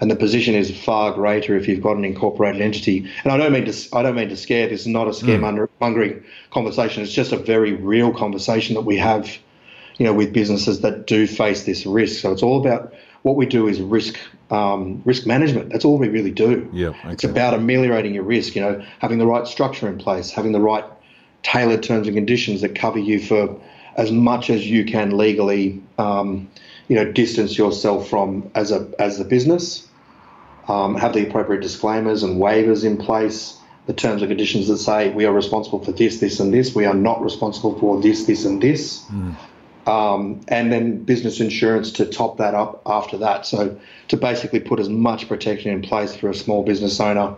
And 0.00 0.08
the 0.08 0.16
position 0.16 0.54
is 0.54 0.70
far 0.84 1.12
greater 1.12 1.56
if 1.56 1.66
you've 1.66 1.82
got 1.82 1.96
an 1.96 2.04
incorporated 2.04 2.62
entity. 2.62 3.10
And 3.24 3.32
I 3.32 3.36
don't 3.36 3.52
mean 3.52 3.64
to 3.64 3.96
I 3.96 4.02
don't 4.02 4.14
mean 4.14 4.28
to 4.28 4.36
scare. 4.36 4.68
This 4.68 4.82
is 4.82 4.86
not 4.86 5.08
a 5.08 5.10
scaremongering 5.10 5.70
mm. 5.80 6.24
conversation. 6.50 7.02
It's 7.02 7.12
just 7.12 7.32
a 7.32 7.36
very 7.36 7.72
real 7.72 8.12
conversation 8.14 8.74
that 8.74 8.82
we 8.82 8.96
have, 8.98 9.28
you 9.96 10.06
know, 10.06 10.12
with 10.12 10.32
businesses 10.32 10.82
that 10.82 11.08
do 11.08 11.26
face 11.26 11.64
this 11.64 11.84
risk. 11.84 12.20
So 12.20 12.30
it's 12.30 12.44
all 12.44 12.64
about 12.64 12.94
what 13.22 13.36
we 13.36 13.46
do 13.46 13.68
is 13.68 13.80
risk 13.80 14.18
um, 14.50 15.02
risk 15.04 15.26
management. 15.26 15.70
That's 15.70 15.84
all 15.84 15.98
we 15.98 16.08
really 16.08 16.30
do. 16.30 16.68
Yeah, 16.72 16.88
okay. 16.88 17.12
it's 17.12 17.24
about 17.24 17.54
ameliorating 17.54 18.14
your 18.14 18.24
risk. 18.24 18.54
You 18.54 18.62
know, 18.62 18.84
having 19.00 19.18
the 19.18 19.26
right 19.26 19.46
structure 19.46 19.88
in 19.88 19.98
place, 19.98 20.30
having 20.30 20.52
the 20.52 20.60
right 20.60 20.84
tailored 21.42 21.82
terms 21.82 22.06
and 22.06 22.16
conditions 22.16 22.62
that 22.62 22.74
cover 22.74 22.98
you 22.98 23.20
for 23.20 23.60
as 23.96 24.12
much 24.12 24.48
as 24.48 24.66
you 24.66 24.84
can 24.84 25.16
legally, 25.16 25.82
um, 25.98 26.48
you 26.88 26.96
know, 26.96 27.10
distance 27.10 27.58
yourself 27.58 28.08
from 28.08 28.50
as 28.54 28.70
a 28.70 28.90
as 28.98 29.20
a 29.20 29.24
business. 29.24 29.86
Um, 30.68 30.96
have 30.96 31.14
the 31.14 31.26
appropriate 31.26 31.62
disclaimers 31.62 32.22
and 32.22 32.40
waivers 32.40 32.84
in 32.84 32.98
place. 32.98 33.56
The 33.86 33.94
terms 33.94 34.20
and 34.20 34.28
conditions 34.28 34.68
that 34.68 34.76
say 34.76 35.08
we 35.14 35.24
are 35.24 35.32
responsible 35.32 35.82
for 35.82 35.92
this, 35.92 36.20
this, 36.20 36.40
and 36.40 36.52
this. 36.52 36.74
We 36.74 36.84
are 36.84 36.92
not 36.92 37.22
responsible 37.22 37.78
for 37.78 37.98
this, 38.02 38.26
this, 38.26 38.44
and 38.44 38.60
this. 38.60 39.02
Mm. 39.06 39.34
Um, 39.88 40.42
and 40.48 40.70
then 40.70 41.02
business 41.04 41.40
insurance 41.40 41.92
to 41.92 42.04
top 42.04 42.36
that 42.36 42.54
up 42.54 42.82
after 42.84 43.16
that. 43.18 43.46
So 43.46 43.80
to 44.08 44.16
basically 44.18 44.60
put 44.60 44.80
as 44.80 44.88
much 44.88 45.28
protection 45.28 45.72
in 45.72 45.80
place 45.80 46.14
for 46.14 46.28
a 46.28 46.34
small 46.34 46.62
business 46.62 47.00
owner 47.00 47.34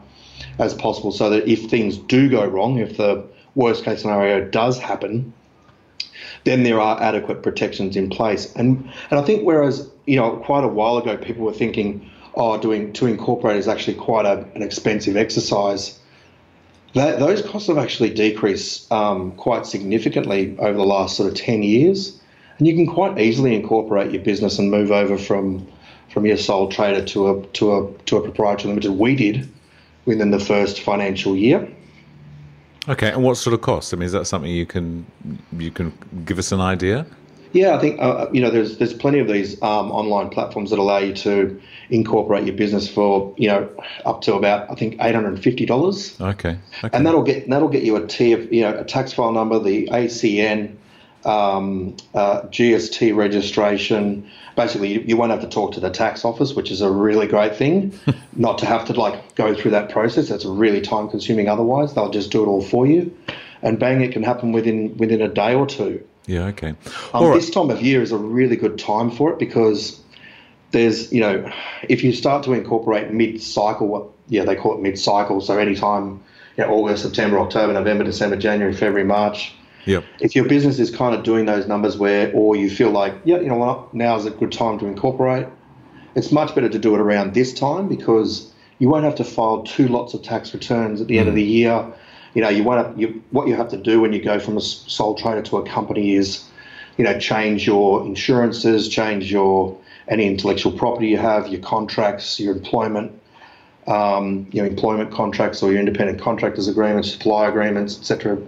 as 0.58 0.74
possible, 0.74 1.12
so 1.12 1.30
that 1.30 1.46
if 1.46 1.70
things 1.70 1.96
do 1.96 2.28
go 2.28 2.44
wrong, 2.44 2.78
if 2.78 2.96
the 2.96 3.24
worst 3.54 3.84
case 3.84 4.02
scenario 4.02 4.48
does 4.48 4.78
happen, 4.78 5.32
then 6.44 6.62
there 6.64 6.80
are 6.80 7.00
adequate 7.00 7.42
protections 7.42 7.96
in 7.96 8.10
place. 8.10 8.52
And 8.56 8.90
and 9.10 9.20
I 9.20 9.22
think 9.22 9.44
whereas 9.44 9.88
you 10.06 10.16
know 10.16 10.36
quite 10.36 10.64
a 10.64 10.68
while 10.68 10.98
ago 10.98 11.16
people 11.16 11.44
were 11.44 11.52
thinking, 11.52 12.10
oh, 12.34 12.58
doing 12.58 12.92
to 12.94 13.06
incorporate 13.06 13.58
is 13.58 13.68
actually 13.68 13.94
quite 13.94 14.26
a, 14.26 14.44
an 14.54 14.62
expensive 14.62 15.16
exercise. 15.16 15.98
That, 16.94 17.20
those 17.20 17.42
costs 17.42 17.68
have 17.68 17.78
actually 17.78 18.10
decreased 18.10 18.90
um, 18.90 19.32
quite 19.32 19.66
significantly 19.66 20.56
over 20.58 20.76
the 20.76 20.84
last 20.84 21.16
sort 21.16 21.30
of 21.30 21.38
ten 21.38 21.62
years, 21.62 22.19
and 22.60 22.68
you 22.68 22.74
can 22.74 22.86
quite 22.86 23.18
easily 23.18 23.56
incorporate 23.56 24.12
your 24.12 24.22
business 24.22 24.58
and 24.58 24.70
move 24.70 24.92
over 24.92 25.18
from 25.18 25.66
from 26.10 26.26
your 26.26 26.36
sole 26.36 26.68
trader 26.68 27.04
to 27.06 27.30
a 27.30 27.46
to 27.48 27.76
a 27.76 27.92
to 28.04 28.18
a 28.18 28.22
proprietary 28.22 28.68
limited. 28.68 28.92
We 28.92 29.16
did 29.16 29.48
within 30.04 30.30
the 30.30 30.38
first 30.38 30.82
financial 30.82 31.34
year. 31.34 31.68
Okay, 32.88 33.10
and 33.10 33.22
what 33.22 33.36
sort 33.36 33.54
of 33.54 33.62
cost? 33.62 33.92
I 33.92 33.96
mean, 33.96 34.06
is 34.06 34.12
that 34.12 34.26
something 34.26 34.50
you 34.50 34.66
can 34.66 35.06
you 35.58 35.70
can 35.70 35.92
give 36.26 36.38
us 36.38 36.52
an 36.52 36.60
idea? 36.60 37.06
Yeah, 37.52 37.74
I 37.74 37.80
think 37.80 38.00
uh, 38.00 38.28
you 38.30 38.42
know 38.42 38.50
there's 38.50 38.76
there's 38.76 38.92
plenty 38.92 39.20
of 39.20 39.26
these 39.26 39.60
um, 39.62 39.90
online 39.90 40.28
platforms 40.28 40.68
that 40.70 40.78
allow 40.78 40.98
you 40.98 41.14
to 41.14 41.60
incorporate 41.88 42.44
your 42.44 42.54
business 42.54 42.88
for 42.88 43.34
you 43.38 43.48
know 43.48 43.68
up 44.04 44.20
to 44.22 44.34
about 44.34 44.70
I 44.70 44.74
think 44.74 44.96
eight 45.00 45.14
hundred 45.14 45.30
and 45.30 45.42
fifty 45.42 45.64
dollars. 45.64 46.20
Okay. 46.20 46.58
okay. 46.84 46.90
And 46.92 47.06
that'll 47.06 47.22
get 47.22 47.48
that'll 47.48 47.68
get 47.68 47.84
you 47.84 47.96
a 47.96 48.02
TF 48.02 48.52
you 48.52 48.62
know 48.62 48.78
a 48.78 48.84
tax 48.84 49.14
file 49.14 49.32
number, 49.32 49.58
the 49.58 49.88
ACN, 49.88 50.76
um, 51.24 51.96
uh, 52.14 52.42
GST 52.42 53.14
registration. 53.14 54.28
Basically, 54.56 54.92
you, 54.92 55.00
you, 55.00 55.16
won't 55.16 55.30
have 55.30 55.40
to 55.42 55.48
talk 55.48 55.72
to 55.72 55.80
the 55.80 55.90
tax 55.90 56.24
office, 56.24 56.54
which 56.54 56.70
is 56.70 56.80
a 56.80 56.90
really 56.90 57.26
great 57.26 57.54
thing. 57.56 57.98
not 58.36 58.58
to 58.58 58.66
have 58.66 58.84
to 58.86 58.92
like 58.94 59.34
go 59.34 59.54
through 59.54 59.72
that 59.72 59.90
process. 59.90 60.28
That's 60.28 60.44
really 60.44 60.80
time 60.80 61.08
consuming. 61.08 61.48
Otherwise, 61.48 61.94
they'll 61.94 62.10
just 62.10 62.30
do 62.30 62.42
it 62.42 62.46
all 62.46 62.62
for 62.62 62.86
you, 62.86 63.16
and 63.62 63.78
bang, 63.78 64.00
it 64.00 64.12
can 64.12 64.22
happen 64.22 64.52
within 64.52 64.96
within 64.96 65.20
a 65.20 65.28
day 65.28 65.54
or 65.54 65.66
two. 65.66 66.04
Yeah. 66.26 66.46
Okay. 66.46 66.74
Um, 67.12 67.24
right. 67.24 67.34
This 67.34 67.50
time 67.50 67.70
of 67.70 67.82
year 67.82 68.02
is 68.02 68.12
a 68.12 68.18
really 68.18 68.56
good 68.56 68.78
time 68.78 69.10
for 69.10 69.32
it 69.32 69.38
because 69.38 70.00
there's 70.70 71.12
you 71.12 71.20
know 71.20 71.50
if 71.88 72.02
you 72.04 72.12
start 72.12 72.44
to 72.44 72.52
incorporate 72.52 73.12
mid 73.12 73.42
cycle, 73.42 73.88
what 73.88 74.06
yeah 74.28 74.44
they 74.44 74.56
call 74.56 74.74
it 74.74 74.80
mid 74.80 74.98
cycle. 74.98 75.40
So 75.40 75.58
anytime 75.58 76.22
you 76.56 76.64
know, 76.64 76.70
August, 76.70 77.02
September, 77.02 77.38
October, 77.38 77.72
November, 77.72 78.04
December, 78.04 78.36
January, 78.36 78.72
February, 78.72 79.04
March 79.04 79.54
Yep. 79.86 80.04
If 80.20 80.36
your 80.36 80.46
business 80.46 80.78
is 80.78 80.94
kind 80.94 81.14
of 81.14 81.22
doing 81.22 81.46
those 81.46 81.66
numbers 81.66 81.96
where, 81.96 82.30
or 82.34 82.56
you 82.56 82.70
feel 82.70 82.90
like, 82.90 83.14
yeah, 83.24 83.38
you 83.40 83.48
know 83.48 83.56
what, 83.56 83.92
now 83.94 84.16
is 84.16 84.26
a 84.26 84.30
good 84.30 84.52
time 84.52 84.78
to 84.80 84.86
incorporate, 84.86 85.46
it's 86.14 86.32
much 86.32 86.54
better 86.54 86.68
to 86.68 86.78
do 86.78 86.94
it 86.94 87.00
around 87.00 87.34
this 87.34 87.54
time 87.54 87.88
because 87.88 88.52
you 88.78 88.88
won't 88.88 89.04
have 89.04 89.14
to 89.16 89.24
file 89.24 89.62
two 89.62 89.88
lots 89.88 90.14
of 90.14 90.22
tax 90.22 90.52
returns 90.52 91.00
at 91.00 91.06
the 91.06 91.16
mm. 91.16 91.20
end 91.20 91.28
of 91.28 91.34
the 91.34 91.46
mm. 91.46 91.50
year. 91.50 91.92
You 92.34 92.42
know, 92.42 92.48
you 92.48 92.62
won't 92.62 92.86
have, 92.86 93.00
you, 93.00 93.22
what 93.30 93.48
you 93.48 93.56
have 93.56 93.68
to 93.70 93.76
do 93.76 94.00
when 94.00 94.12
you 94.12 94.22
go 94.22 94.38
from 94.38 94.56
a 94.56 94.60
sole 94.60 95.14
trader 95.14 95.42
to 95.42 95.56
a 95.58 95.66
company 95.66 96.14
is, 96.14 96.44
you 96.96 97.04
know, 97.04 97.18
change 97.18 97.66
your 97.66 98.04
insurances, 98.04 98.88
change 98.88 99.32
your 99.32 99.76
any 100.08 100.26
intellectual 100.26 100.72
property 100.72 101.08
you 101.08 101.16
have, 101.16 101.48
your 101.48 101.60
contracts, 101.60 102.38
your 102.38 102.54
employment, 102.54 103.12
um, 103.86 104.46
your 104.52 104.66
employment 104.66 105.12
contracts 105.12 105.62
or 105.62 105.70
your 105.70 105.80
independent 105.80 106.20
contractors 106.20 106.68
agreements, 106.68 107.10
supply 107.10 107.48
agreements, 107.48 107.98
etc 107.98 108.38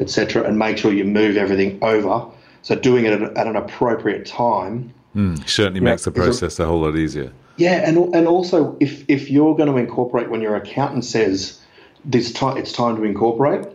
etc., 0.00 0.44
and 0.44 0.58
make 0.58 0.78
sure 0.78 0.92
you 0.92 1.04
move 1.04 1.36
everything 1.36 1.78
over. 1.82 2.26
So 2.62 2.74
doing 2.74 3.04
it 3.04 3.20
at, 3.20 3.36
at 3.36 3.46
an 3.46 3.56
appropriate 3.56 4.26
time 4.26 4.92
mm, 5.14 5.48
certainly 5.48 5.80
makes 5.80 6.06
know, 6.06 6.12
the 6.12 6.20
process 6.20 6.58
a, 6.58 6.64
a, 6.64 6.66
whole 6.66 6.80
lot 6.80 6.96
easier. 6.96 7.32
Yeah, 7.56 7.88
and 7.88 8.14
and 8.14 8.26
also 8.26 8.76
if 8.80 9.04
if 9.08 9.30
you're 9.30 9.56
going 9.56 9.70
to 9.70 9.76
incorporate 9.76 10.30
when 10.30 10.40
your 10.40 10.56
accountant 10.56 11.04
says 11.04 11.60
this 12.04 12.32
time 12.32 12.56
it's 12.56 12.72
time 12.72 12.96
to 12.96 13.04
incorporate, 13.04 13.66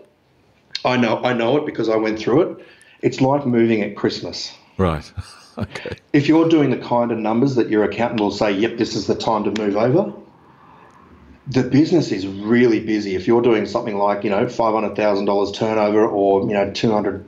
I 0.86 0.98
know 0.98 1.22
I 1.24 1.34
know 1.34 1.58
it 1.58 1.65
because 1.65 1.89
I 1.89 1.96
went 1.96 2.20
through 2.20 2.42
it. 2.42 2.65
It's 3.01 3.20
like 3.20 3.46
moving 3.46 3.82
at 3.82 3.96
Christmas. 3.96 4.53
Right. 4.77 5.12
okay. 5.58 5.98
If 6.13 6.27
you're 6.27 6.48
doing 6.48 6.70
the 6.70 6.77
kind 6.77 7.12
of 7.12 7.18
numbers 7.18 7.56
that 7.56 7.70
your 7.70 7.84
accountant 7.84 8.22
will 8.22 8.32
say, 8.32 8.51
"Yep, 8.51 8.77
this 8.77 8.96
is 8.96 9.08
the 9.08 9.15
time 9.15 9.44
to 9.44 9.51
move 9.62 9.75
over," 9.75 10.13
the 11.47 11.63
business 11.63 12.12
is 12.12 12.25
really 12.25 12.79
busy. 12.79 13.15
If 13.15 13.27
you're 13.27 13.41
doing 13.41 13.65
something 13.65 13.97
like 13.97 14.23
you 14.23 14.29
know 14.29 14.47
five 14.47 14.73
hundred 14.73 14.95
thousand 14.95 15.25
dollars 15.25 15.51
turnover, 15.51 16.05
or 16.05 16.41
you 16.41 16.53
know 16.53 16.71
two 16.71 16.91
hundred 16.91 17.25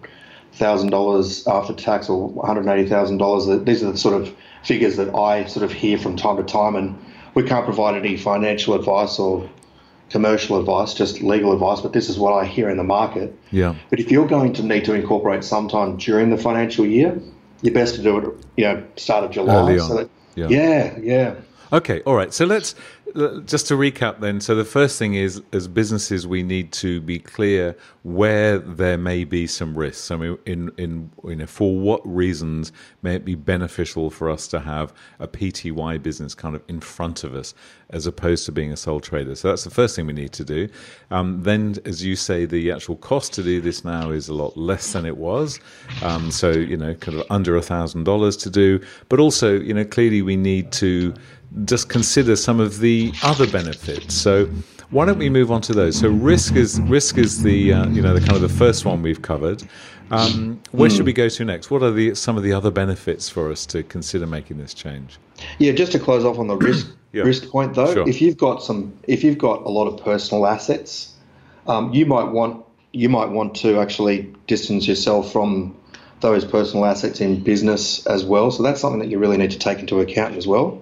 thousand 0.53 0.89
dollars 0.89 1.45
after 1.47 1.73
tax, 1.73 2.09
or 2.09 2.27
one 2.29 2.47
hundred 2.47 2.67
eighty 2.67 2.87
thousand 2.87 3.17
dollars, 3.17 3.45
these 3.65 3.83
are 3.83 3.91
the 3.91 3.97
sort 3.97 4.21
of 4.21 4.33
figures 4.63 4.95
that 4.97 5.13
I 5.13 5.45
sort 5.45 5.63
of 5.63 5.71
hear 5.71 5.97
from 5.97 6.15
time 6.15 6.37
to 6.37 6.43
time, 6.43 6.75
and 6.75 6.97
we 7.33 7.43
can't 7.43 7.65
provide 7.65 7.95
any 7.95 8.17
financial 8.17 8.73
advice 8.73 9.19
or 9.19 9.49
commercial 10.09 10.59
advice, 10.59 10.93
just 10.93 11.21
legal 11.21 11.51
advice, 11.51 11.81
but 11.81 11.93
this 11.93 12.09
is 12.09 12.17
what 12.17 12.31
I 12.31 12.45
hear 12.45 12.69
in 12.69 12.77
the 12.77 12.83
market. 12.83 13.37
Yeah. 13.51 13.75
But 13.89 13.99
if 13.99 14.11
you're 14.11 14.27
going 14.27 14.53
to 14.53 14.63
need 14.63 14.85
to 14.85 14.93
incorporate 14.93 15.43
sometime 15.43 15.97
during 15.97 16.29
the 16.29 16.37
financial 16.37 16.85
year, 16.85 17.19
you're 17.61 17.73
best 17.73 17.95
to 17.95 18.03
do 18.03 18.17
it, 18.19 18.45
you 18.55 18.63
know, 18.65 18.83
start 18.95 19.23
of 19.23 19.31
July. 19.31 19.55
Early 19.55 19.79
on. 19.79 19.87
So 19.87 19.95
that, 19.97 20.09
Yeah. 20.35 20.47
yeah, 20.49 20.97
yeah. 21.01 21.35
Okay, 21.75 22.01
all 22.05 22.15
right. 22.15 22.33
So 22.33 22.45
let's 22.45 22.73
just 23.45 23.67
to 23.67 23.75
recap 23.75 24.21
then. 24.21 24.39
So 24.41 24.55
the 24.55 24.65
first 24.65 24.97
thing 24.97 25.15
is, 25.15 25.41
as 25.51 25.67
businesses, 25.67 26.25
we 26.25 26.41
need 26.41 26.71
to 26.73 27.01
be 27.01 27.19
clear 27.19 27.75
where 28.03 28.59
there 28.59 28.97
may 28.97 29.25
be 29.25 29.45
some 29.45 29.77
risks. 29.77 30.09
I 30.09 30.15
mean, 30.15 30.37
in 30.45 30.71
in 30.77 31.11
you 31.25 31.35
know, 31.35 31.45
for 31.45 31.77
what 31.77 32.01
reasons 32.05 32.71
may 33.01 33.15
it 33.15 33.25
be 33.25 33.35
beneficial 33.35 34.09
for 34.09 34.29
us 34.29 34.47
to 34.49 34.61
have 34.61 34.93
a 35.19 35.27
PTY 35.27 36.01
business 36.01 36.33
kind 36.33 36.55
of 36.55 36.63
in 36.69 36.79
front 36.79 37.25
of 37.25 37.35
us, 37.35 37.53
as 37.89 38.07
opposed 38.07 38.45
to 38.45 38.53
being 38.53 38.71
a 38.71 38.77
sole 38.77 39.01
trader. 39.01 39.35
So 39.35 39.49
that's 39.49 39.65
the 39.65 39.69
first 39.69 39.97
thing 39.97 40.07
we 40.07 40.13
need 40.13 40.31
to 40.33 40.45
do. 40.45 40.69
Um, 41.11 41.43
then, 41.43 41.75
as 41.83 42.05
you 42.05 42.15
say, 42.15 42.45
the 42.45 42.71
actual 42.71 42.95
cost 42.95 43.33
to 43.33 43.43
do 43.43 43.59
this 43.59 43.83
now 43.83 44.11
is 44.11 44.29
a 44.29 44.33
lot 44.33 44.55
less 44.55 44.93
than 44.93 45.05
it 45.05 45.17
was. 45.17 45.59
Um, 46.01 46.31
so 46.31 46.51
you 46.51 46.77
know, 46.77 46.95
kind 46.95 47.17
of 47.19 47.25
under 47.29 47.57
a 47.57 47.61
thousand 47.61 48.05
dollars 48.05 48.37
to 48.37 48.49
do. 48.49 48.79
But 49.09 49.19
also, 49.19 49.59
you 49.59 49.73
know, 49.73 49.83
clearly 49.83 50.21
we 50.21 50.37
need 50.37 50.71
to 50.73 51.13
just 51.63 51.87
consider 51.89 52.35
some 52.35 52.59
of 52.59 52.79
the 52.79 53.13
other 53.23 53.47
benefits. 53.47 54.13
So 54.13 54.47
why 54.89 55.05
don't 55.05 55.17
we 55.17 55.29
move 55.29 55.51
on 55.51 55.61
to 55.61 55.73
those? 55.73 55.97
So 55.97 56.09
risk 56.09 56.55
is 56.55 56.79
risk 56.81 57.17
is 57.17 57.43
the 57.43 57.73
uh, 57.73 57.87
you 57.89 58.01
know 58.01 58.13
the 58.13 58.19
kind 58.19 58.33
of 58.33 58.41
the 58.41 58.49
first 58.49 58.85
one 58.85 59.01
we've 59.01 59.21
covered. 59.21 59.63
Um, 60.11 60.61
where 60.71 60.89
should 60.89 61.05
we 61.05 61.13
go 61.13 61.29
to 61.29 61.45
next? 61.45 61.71
What 61.71 61.81
are 61.81 61.91
the 61.91 62.13
some 62.13 62.37
of 62.37 62.43
the 62.43 62.53
other 62.53 62.69
benefits 62.69 63.27
for 63.29 63.51
us 63.51 63.65
to 63.67 63.81
consider 63.83 64.27
making 64.27 64.57
this 64.57 64.73
change? 64.73 65.17
Yeah, 65.57 65.71
just 65.71 65.91
to 65.93 65.99
close 65.99 66.23
off 66.25 66.37
on 66.37 66.47
the 66.47 66.57
risk 66.57 66.87
Yeah. 67.11 67.23
risk 67.23 67.47
point 67.49 67.75
though, 67.75 67.93
Sure. 67.93 68.09
if 68.09 68.21
you've 68.21 68.35
got 68.37 68.61
some, 68.61 68.93
if 69.07 69.23
you've 69.23 69.37
got 69.37 69.63
a 69.65 69.69
lot 69.69 69.87
of 69.87 70.03
personal 70.03 70.45
assets, 70.45 71.13
um, 71.65 71.93
you 71.93 72.05
might 72.05 72.29
want 72.31 72.63
you 72.91 73.09
might 73.09 73.29
want 73.29 73.55
to 73.55 73.79
actually 73.79 74.33
distance 74.47 74.87
yourself 74.87 75.31
from 75.31 75.75
those 76.21 76.45
personal 76.45 76.85
assets 76.85 77.19
in 77.21 77.41
business 77.41 78.05
as 78.07 78.23
well. 78.25 78.51
So 78.51 78.63
that's 78.63 78.79
something 78.81 78.99
that 78.99 79.09
you 79.09 79.17
really 79.19 79.37
need 79.37 79.51
to 79.51 79.59
take 79.59 79.79
into 79.79 79.99
account 79.99 80.35
as 80.35 80.45
well. 80.47 80.81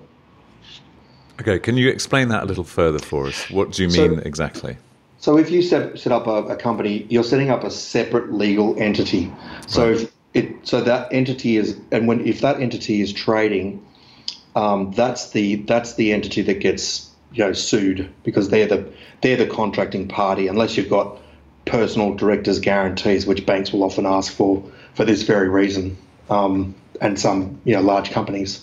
Okay, 1.41 1.59
can 1.59 1.77
you 1.77 1.89
explain 1.89 2.29
that 2.29 2.43
a 2.43 2.45
little 2.45 2.63
further 2.63 2.99
for 2.99 3.27
us? 3.27 3.49
What 3.49 3.71
do 3.71 3.83
you 3.83 3.89
So- 3.89 4.07
mean 4.07 4.19
exactly? 4.19 4.77
So 5.17 5.37
if 5.37 5.49
you 5.49 5.61
set, 5.61 5.97
set 5.97 6.11
up 6.11 6.27
a, 6.27 6.43
a 6.47 6.55
company, 6.57 7.05
you're 7.09 7.23
setting 7.23 7.49
up 7.49 7.63
a 7.63 7.71
separate 7.71 8.33
legal 8.33 8.75
entity. 8.77 9.31
So 9.67 9.91
if 9.91 10.11
it 10.33 10.51
so 10.63 10.81
that 10.81 11.13
entity 11.13 11.55
is 11.55 11.77
and 11.91 12.07
when 12.07 12.27
if 12.27 12.41
that 12.41 12.59
entity 12.59 13.01
is 13.01 13.13
trading, 13.13 13.81
um, 14.55 14.91
that's 14.91 15.29
the 15.31 15.55
that's 15.55 15.93
the 15.95 16.11
entity 16.11 16.41
that 16.41 16.59
gets 16.59 17.09
you 17.31 17.45
know 17.45 17.53
sued 17.53 18.09
because 18.23 18.49
they're 18.49 18.67
the 18.67 18.85
they're 19.21 19.37
the 19.37 19.47
contracting 19.47 20.09
party 20.09 20.47
unless 20.47 20.75
you've 20.75 20.89
got 20.89 21.17
personal 21.65 22.13
directors 22.13 22.59
guarantees 22.59 23.25
which 23.25 23.45
banks 23.45 23.71
will 23.71 23.83
often 23.83 24.05
ask 24.05 24.33
for 24.33 24.61
for 24.93 25.05
this 25.05 25.23
very 25.23 25.47
reason 25.47 25.95
um, 26.29 26.75
and 26.99 27.19
some 27.19 27.61
you 27.63 27.73
know 27.75 27.81
large 27.81 28.11
companies. 28.11 28.61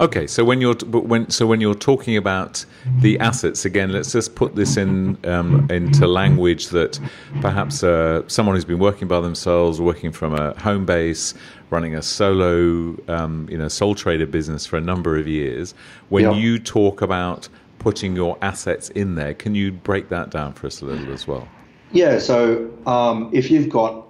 Okay, 0.00 0.26
so 0.26 0.44
when 0.44 0.60
you're 0.60 0.74
but 0.74 1.04
when 1.06 1.30
so 1.30 1.46
when 1.46 1.60
you're 1.60 1.74
talking 1.74 2.16
about 2.16 2.64
the 3.00 3.18
assets 3.20 3.64
again, 3.64 3.92
let's 3.92 4.12
just 4.12 4.34
put 4.34 4.56
this 4.56 4.76
in 4.76 5.16
um, 5.24 5.64
into 5.70 6.06
language 6.06 6.68
that 6.68 6.98
perhaps 7.40 7.82
uh, 7.84 8.22
someone 8.26 8.56
who's 8.56 8.64
been 8.64 8.78
working 8.80 9.06
by 9.06 9.20
themselves, 9.20 9.80
working 9.80 10.10
from 10.10 10.34
a 10.34 10.58
home 10.58 10.84
base, 10.84 11.34
running 11.70 11.94
a 11.94 12.02
solo, 12.02 12.96
um, 13.08 13.46
you 13.50 13.58
know, 13.58 13.68
sole 13.68 13.94
trader 13.94 14.26
business 14.26 14.66
for 14.66 14.76
a 14.76 14.80
number 14.80 15.16
of 15.16 15.28
years. 15.28 15.74
When 16.08 16.24
Yeah. 16.24 16.32
you 16.32 16.58
talk 16.58 17.00
about 17.00 17.48
putting 17.78 18.16
your 18.16 18.36
assets 18.42 18.88
in 18.90 19.14
there, 19.14 19.34
can 19.34 19.54
you 19.54 19.70
break 19.70 20.08
that 20.08 20.30
down 20.30 20.54
for 20.54 20.66
us 20.66 20.80
a 20.80 20.86
little 20.86 21.12
as 21.12 21.28
well? 21.28 21.46
Yeah, 21.92 22.18
so 22.18 22.70
um, 22.86 23.30
if 23.32 23.50
you've 23.50 23.68
got 23.68 24.06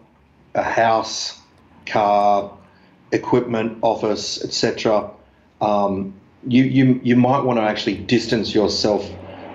a 0.54 0.62
house, 0.62 1.40
car, 1.84 2.50
equipment, 3.12 3.78
office, 3.82 4.42
etc., 4.42 5.10
um, 5.60 6.14
you, 6.46 6.64
you 6.64 7.00
you 7.02 7.16
might 7.16 7.42
want 7.44 7.58
to 7.58 7.62
actually 7.62 7.96
distance 7.96 8.54
yourself, 8.54 9.08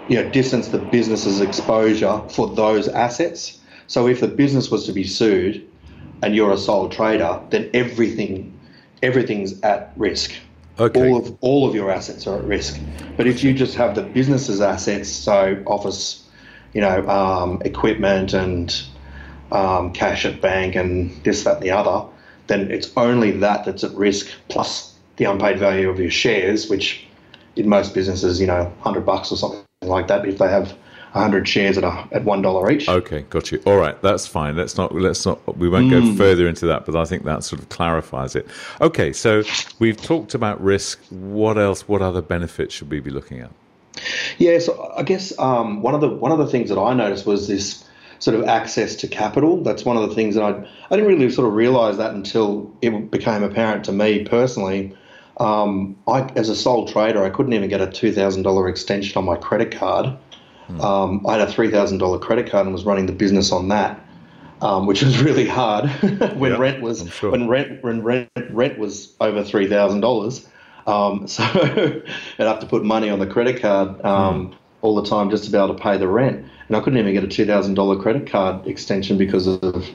you 0.08 0.16
know, 0.16 0.30
distance 0.30 0.70
the 0.70 0.80
business's 0.80 1.42
exposure 1.42 2.22
for 2.30 2.48
those 2.48 2.88
assets. 2.88 3.60
So 3.88 4.08
if 4.08 4.22
the 4.22 4.28
business 4.28 4.72
was 4.72 4.86
to 4.86 4.92
be 4.92 5.04
sued, 5.04 5.68
and 6.22 6.36
you're 6.36 6.52
a 6.52 6.58
sole 6.58 6.90
trader, 6.90 7.42
then 7.50 7.70
everything 7.74 8.58
everything's 9.02 9.60
at 9.62 9.94
risk. 9.96 10.34
Okay. 10.80 11.10
All 11.10 11.18
of 11.18 11.38
all 11.42 11.68
of 11.68 11.76
your 11.76 11.92
assets 11.92 12.28
are 12.28 12.38
at 12.38 12.44
risk. 12.44 12.80
But 13.18 13.28
if 13.28 13.44
you 13.44 13.54
just 13.54 13.76
have 13.76 13.96
the 13.96 14.02
business's 14.02 14.62
assets, 14.62 15.10
so 15.10 15.62
office, 15.66 16.24
you 16.74 16.82
know, 16.82 17.08
um, 17.08 17.62
equipment 17.66 18.34
and 18.34 18.82
um, 19.52 19.92
cash 19.92 20.26
at 20.26 20.42
bank 20.42 20.76
and 20.76 21.12
this, 21.24 21.44
that, 21.44 21.56
and 21.56 21.64
the 21.64 21.72
other, 21.72 22.08
then 22.48 22.72
it's 22.72 22.92
only 22.96 23.32
that 23.32 23.66
that's 23.66 23.84
at 23.84 23.92
risk 23.92 24.30
plus 24.48 24.89
the 25.20 25.26
unpaid 25.26 25.60
value 25.60 25.90
of 25.90 26.00
your 26.00 26.10
shares, 26.10 26.70
which 26.70 27.06
in 27.56 27.70
most 27.70 27.94
businesses, 27.94 28.40
you 28.40 28.48
know, 28.48 28.74
hundred 28.80 29.06
bucks 29.06 29.32
or 29.32 29.38
something 29.38 29.62
like 29.84 30.08
that. 30.08 30.26
If 30.26 30.40
they 30.40 30.50
have 30.50 30.76
hundred 31.12 31.48
shares 31.48 31.78
at 31.78 31.84
a, 31.84 32.08
at 32.12 32.24
one 32.24 32.42
dollar 32.42 32.72
each. 32.72 32.88
Okay, 32.88 33.24
got 33.24 33.52
you. 33.52 33.62
All 33.66 33.78
right, 33.78 34.02
that's 34.02 34.26
fine. 34.26 34.56
Let's 34.56 34.78
not 34.78 34.96
let's 34.96 35.26
not 35.26 35.58
we 35.58 35.70
won't 35.70 35.92
go 35.92 36.16
further 36.16 36.48
into 36.48 36.66
that, 36.68 36.86
but 36.86 36.96
I 36.96 37.06
think 37.06 37.26
that 37.26 37.44
sort 37.44 37.62
of 37.62 37.70
clarifies 37.70 38.36
it. 38.36 38.48
Okay, 38.82 39.14
so 39.14 39.44
we've 39.80 40.02
talked 40.02 40.34
about 40.34 40.62
risk. 40.64 41.04
What 41.10 41.58
else? 41.58 41.88
What 41.88 42.02
other 42.02 42.22
benefits 42.22 42.74
should 42.74 42.90
we 42.90 43.00
be 43.00 43.12
looking 43.12 43.42
at? 43.42 43.52
Yeah, 44.38 44.60
so 44.60 44.94
I 44.96 45.04
guess 45.04 45.38
um, 45.38 45.82
one 45.82 45.94
of 45.94 46.02
the 46.02 46.10
one 46.10 46.32
of 46.32 46.38
the 46.38 46.48
things 46.48 46.70
that 46.70 46.80
I 46.80 46.94
noticed 46.94 47.26
was 47.26 47.48
this 47.48 47.84
sort 48.20 48.38
of 48.38 48.46
access 48.46 48.96
to 48.98 49.08
capital. 49.08 49.64
That's 49.64 49.84
one 49.84 49.98
of 49.98 50.08
the 50.08 50.16
things 50.16 50.36
that 50.36 50.44
I 50.44 50.50
I 50.90 50.96
didn't 50.96 51.08
really 51.08 51.30
sort 51.30 51.48
of 51.48 51.54
realise 51.56 51.98
that 51.98 52.14
until 52.14 52.72
it 52.82 53.12
became 53.12 53.44
apparent 53.44 53.84
to 53.86 53.92
me 53.92 54.24
personally. 54.24 54.96
Um, 55.40 55.96
I, 56.08 56.22
as 56.36 56.50
a 56.50 56.56
sole 56.56 56.88
trader, 56.88 57.24
I 57.24 57.30
couldn't 57.30 57.54
even 57.54 57.70
get 57.70 57.82
a 57.82 57.88
two 57.88 58.12
thousand 58.12 58.44
dollar 58.44 58.68
extension 58.68 59.18
on 59.18 59.26
my 59.26 59.36
credit 59.36 59.72
card. 59.72 60.18
Um, 60.82 61.26
I 61.28 61.38
had 61.40 61.48
a 61.48 61.52
three 61.52 61.72
thousand 61.72 61.98
dollar 61.98 62.20
credit 62.20 62.50
card 62.50 62.66
and 62.68 62.74
was 62.74 62.86
running 62.86 63.08
the 63.08 63.14
business 63.14 63.52
on 63.52 63.70
that, 63.70 64.00
um, 64.62 64.86
which 64.86 65.02
was 65.02 65.20
really 65.24 65.48
hard 65.48 65.90
when 66.38 66.52
Yeah, 66.52 66.58
rent 66.58 66.82
was 66.84 67.10
sure. 67.12 67.32
when 67.32 67.48
rent 67.48 67.84
when 67.84 68.04
rent 68.04 68.30
rent 68.52 68.78
was 68.78 69.16
over 69.20 69.44
three 69.44 69.68
thousand 69.68 70.02
dollars. 70.02 70.48
Um, 70.86 71.28
so 71.36 71.44
I'd 71.44 72.04
have 72.46 72.60
to 72.60 72.68
put 72.68 72.84
money 72.84 73.10
on 73.10 73.20
the 73.20 73.28
credit 73.28 73.62
card 73.62 74.04
um, 74.06 74.56
all 74.82 74.96
the 75.02 75.10
time 75.10 75.30
just 75.30 75.46
to 75.46 75.52
be 75.52 75.58
able 75.58 75.76
to 75.76 75.82
pay 75.82 75.98
the 75.98 76.08
rent, 76.08 76.46
and 76.68 76.78
I 76.78 76.82
couldn't 76.82 77.00
even 77.00 77.14
get 77.14 77.24
a 77.24 77.28
two 77.28 77.46
thousand 77.46 77.74
dollar 77.74 77.96
credit 78.00 78.30
card 78.30 78.68
extension 78.68 79.18
because 79.18 79.48
of 79.48 79.88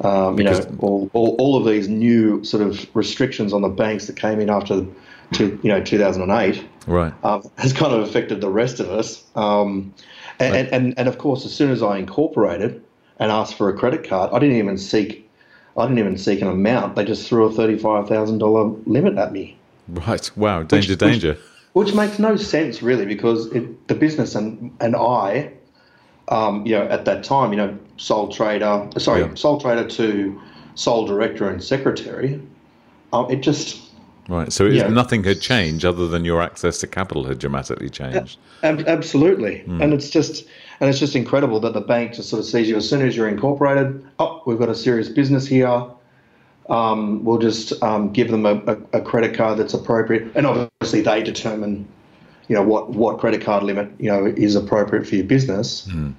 um, 0.00 0.38
you 0.38 0.44
know 0.44 0.60
all, 0.80 1.10
all, 1.12 1.36
all 1.38 1.56
of 1.56 1.64
these 1.66 1.88
new 1.88 2.42
sort 2.44 2.62
of 2.62 2.84
restrictions 2.94 3.52
on 3.52 3.62
the 3.62 3.68
banks 3.68 4.06
that 4.06 4.16
came 4.16 4.40
in 4.40 4.48
after 4.50 4.86
to, 5.32 5.60
you 5.62 5.68
know 5.68 5.82
2008 5.82 6.64
Right. 6.86 7.12
um, 7.24 7.48
has 7.58 7.72
kind 7.72 7.92
of 7.92 8.00
affected 8.02 8.40
the 8.40 8.48
rest 8.48 8.80
of 8.80 8.90
us. 8.90 9.22
Um, 9.36 9.94
and, 10.40 10.56
and, 10.56 10.68
and, 10.72 10.98
and 10.98 11.08
of 11.08 11.18
course, 11.18 11.44
as 11.44 11.54
soon 11.54 11.70
as 11.70 11.82
I 11.82 11.98
incorporated 11.98 12.82
and 13.18 13.30
asked 13.30 13.54
for 13.56 13.68
a 13.68 13.76
credit 13.76 14.08
card, 14.08 14.30
I 14.32 14.38
didn't 14.38 14.56
even 14.56 14.78
seek, 14.78 15.28
I 15.76 15.82
didn't 15.82 15.98
even 15.98 16.16
seek 16.16 16.40
an 16.40 16.48
amount. 16.48 16.96
They 16.96 17.04
just 17.04 17.28
threw 17.28 17.44
a 17.44 17.52
thirty-five 17.52 18.08
thousand 18.08 18.38
dollar 18.38 18.74
limit 18.86 19.18
at 19.18 19.32
me, 19.32 19.56
Right. 19.88 20.30
Wow. 20.36 20.62
Danger. 20.62 20.92
which- 20.94 20.98
danger. 20.98 21.36
which 21.74 21.94
makes 21.94 22.18
no 22.18 22.36
sense 22.36 22.82
really, 22.82 23.04
because 23.06 23.46
it, 23.52 23.86
the 23.88 23.94
business 23.94 24.34
and 24.34 24.72
and 24.80 24.96
I, 24.96 25.52
um, 26.30 26.64
you 26.64 26.72
know, 26.72 26.84
at 26.84 27.04
that 27.04 27.24
time, 27.24 27.52
you 27.52 27.56
know, 27.58 27.76
sole 27.96 28.28
trader, 28.28 28.88
sorry, 28.98 29.20
Yeah. 29.22 29.34
sole 29.34 29.60
trader 29.60 29.86
to 29.88 30.40
sole 30.74 31.06
director 31.06 31.48
and 31.48 31.62
secretary, 31.62 32.40
um, 33.12 33.30
it 33.30 33.40
just 33.42 33.86
Right. 34.28 34.52
So 34.52 34.66
Yeah. 34.66 34.86
nothing 34.86 35.24
had 35.24 35.40
changed 35.40 35.84
other 35.84 36.06
than 36.06 36.24
your 36.24 36.40
access 36.40 36.78
to 36.80 36.86
capital 36.86 37.24
had 37.24 37.40
dramatically 37.40 37.88
changed. 37.88 38.38
Ab- 38.62 38.84
absolutely, 38.86 39.62
Hmm. 39.66 39.82
and 39.82 39.92
it's 39.92 40.08
just 40.08 40.44
and 40.80 40.88
it's 40.88 41.00
just 41.00 41.16
incredible 41.16 41.58
that 41.60 41.74
the 41.74 41.80
bank 41.80 42.14
just 42.14 42.28
sort 42.30 42.38
of 42.40 42.46
sees 42.46 42.68
you 42.68 42.76
as 42.76 42.88
soon 42.88 43.02
as 43.02 43.14
you're 43.16 43.28
incorporated. 43.28 44.02
Oh, 44.20 44.40
we've 44.46 44.58
got 44.58 44.68
a 44.68 44.74
serious 44.74 45.08
business 45.08 45.46
here. 45.46 45.82
Um, 46.70 47.24
we'll 47.24 47.38
just 47.38 47.82
um, 47.82 48.12
give 48.12 48.30
them 48.30 48.46
a, 48.46 48.54
a, 48.66 48.76
a 48.98 49.00
credit 49.00 49.34
card 49.34 49.58
that's 49.58 49.74
appropriate, 49.74 50.28
and 50.36 50.46
obviously 50.46 51.00
they 51.00 51.22
determine, 51.24 51.86
you 52.50 52.56
know, 52.56 52.64
what 52.64 52.90
what 52.90 53.20
credit 53.20 53.40
card 53.42 53.62
limit 53.62 53.88
you 54.00 54.10
know 54.10 54.26
is 54.26 54.56
appropriate 54.56 55.06
for 55.06 55.14
your 55.14 55.24
business. 55.24 55.88
Hmm. 55.88 56.10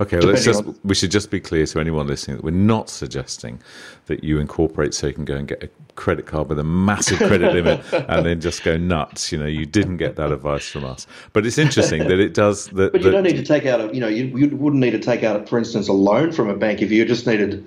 Okay, 0.00 0.18
well, 0.18 0.34
just, 0.34 0.46
Depending 0.46 0.80
we 0.84 0.94
should 0.94 1.10
just 1.10 1.30
be 1.30 1.40
clear 1.40 1.64
to 1.66 1.78
anyone 1.78 2.06
listening 2.06 2.38
that 2.38 2.44
we're 2.44 2.50
not 2.50 2.90
suggesting 2.90 3.60
that 4.06 4.24
you 4.24 4.38
incorporate 4.38 4.92
so 4.92 5.06
you 5.06 5.12
can 5.12 5.24
go 5.24 5.36
and 5.36 5.48
get 5.48 5.62
a 5.62 5.70
credit 5.94 6.26
card 6.26 6.48
with 6.48 6.58
a 6.58 6.64
massive 6.64 7.18
credit 7.18 7.52
limit 7.54 7.80
and 7.92 8.24
then 8.24 8.40
just 8.40 8.62
go 8.62 8.78
nuts. 8.78 9.30
You 9.30 9.38
know, 9.38 9.46
you 9.46 9.66
didn't 9.66 9.98
get 9.98 10.16
that 10.16 10.32
advice 10.32 10.68
from 10.68 10.84
us. 10.84 11.06
But 11.34 11.46
it's 11.46 11.58
interesting 11.58 12.08
that 12.08 12.18
it 12.18 12.32
does. 12.32 12.68
That, 12.68 12.92
But 12.92 13.02
you 13.02 13.10
that- 13.10 13.10
don't 13.10 13.24
need 13.24 13.36
to 13.36 13.44
take 13.44 13.66
out 13.66 13.80
a, 13.80 13.94
you 13.94 14.00
know, 14.00 14.08
you, 14.08 14.24
you 14.38 14.56
wouldn't 14.56 14.80
need 14.80 14.92
to 14.92 14.98
take 14.98 15.22
out, 15.22 15.48
for 15.48 15.58
instance, 15.58 15.88
a 15.88 15.94
loan 15.94 16.32
from 16.32 16.48
a 16.48 16.56
bank 16.56 16.80
if 16.80 16.90
you 16.90 17.04
just 17.04 17.26
needed, 17.26 17.64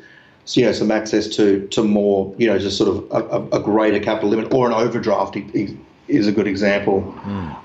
you 0.54 0.66
know, 0.66 0.72
some 0.72 0.90
access 0.92 1.28
to 1.36 1.68
to 1.68 1.84
more, 1.84 2.34
you 2.40 2.48
know, 2.48 2.58
just 2.58 2.78
sort 2.78 2.90
of 2.90 3.12
a, 3.12 3.58
a, 3.58 3.60
greater 3.60 4.00
capital 4.00 4.30
limit 4.30 4.54
or 4.54 4.68
an 4.68 4.74
overdraft 4.74 5.36
is 6.10 6.28
a 6.28 6.32
good 6.32 6.48
example. 6.48 7.13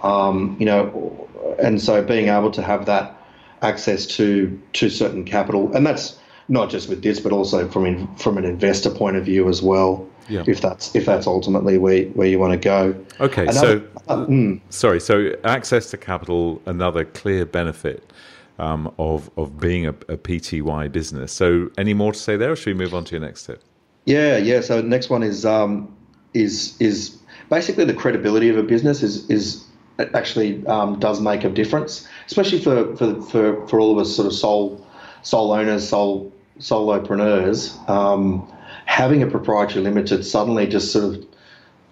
Um, 0.02 0.56
you 0.58 0.66
know, 0.66 1.28
and 1.58 1.80
so 1.80 2.02
being 2.02 2.28
able 2.28 2.50
to 2.52 2.62
have 2.62 2.86
that 2.86 3.18
access 3.62 4.06
to 4.06 4.60
to 4.74 4.90
certain 4.90 5.24
capital, 5.24 5.74
and 5.74 5.86
that's 5.86 6.18
not 6.48 6.70
just 6.70 6.88
with 6.88 7.02
this, 7.02 7.20
but 7.20 7.32
also 7.32 7.68
from 7.68 7.86
in, 7.86 8.14
from 8.16 8.38
an 8.38 8.44
investor 8.44 8.90
point 8.90 9.16
of 9.16 9.24
view 9.24 9.48
as 9.48 9.62
well. 9.62 10.06
Yeah. 10.28 10.44
If 10.46 10.60
that's 10.60 10.94
if 10.94 11.04
that's 11.04 11.26
ultimately 11.26 11.78
where 11.78 12.04
where 12.08 12.28
you 12.28 12.38
want 12.38 12.52
to 12.52 12.58
go. 12.58 12.94
Okay, 13.20 13.42
Another- 13.42 13.80
so 13.80 14.02
uh, 14.08 14.26
mm. 14.26 14.60
sorry. 14.70 15.00
So 15.00 15.32
access 15.44 15.90
to 15.90 15.96
capital, 15.96 16.62
another 16.66 17.04
clear 17.04 17.44
benefit 17.44 18.10
um, 18.58 18.92
of 18.98 19.30
of 19.36 19.58
being 19.60 19.86
a, 19.86 19.90
a 19.90 20.16
PTY 20.16 20.90
business. 20.90 21.32
So 21.32 21.70
any 21.76 21.94
more 21.94 22.12
to 22.12 22.18
say 22.18 22.36
there, 22.36 22.52
or 22.52 22.56
should 22.56 22.76
we 22.76 22.84
move 22.84 22.94
on 22.94 23.04
to 23.04 23.12
your 23.12 23.20
next 23.20 23.44
tip? 23.44 23.62
Yeah, 24.06 24.36
yeah. 24.36 24.60
So 24.60 24.80
the 24.80 24.88
next 24.88 25.10
one 25.10 25.22
is 25.22 25.44
um, 25.44 25.94
is 26.32 26.80
is 26.80 27.18
basically 27.50 27.84
the 27.84 27.94
credibility 27.94 28.48
of 28.48 28.56
a 28.56 28.62
business 28.62 29.02
is 29.02 29.28
is 29.30 29.64
actually 29.98 30.66
um, 30.66 30.98
does 30.98 31.20
make 31.20 31.44
a 31.44 31.50
difference, 31.50 32.08
especially 32.26 32.60
for, 32.60 32.96
for 32.96 33.20
for 33.22 33.66
for 33.66 33.80
all 33.80 33.92
of 33.92 33.98
us 33.98 34.14
sort 34.14 34.26
of 34.26 34.34
sole 34.34 34.86
sole 35.22 35.52
owners, 35.52 35.88
sole 35.88 36.32
solopreneurs. 36.58 37.88
Um, 37.88 38.50
having 38.86 39.22
a 39.22 39.26
proprietary 39.26 39.82
limited 39.82 40.24
suddenly 40.24 40.66
just 40.66 40.92
sort 40.92 41.04
of 41.04 41.26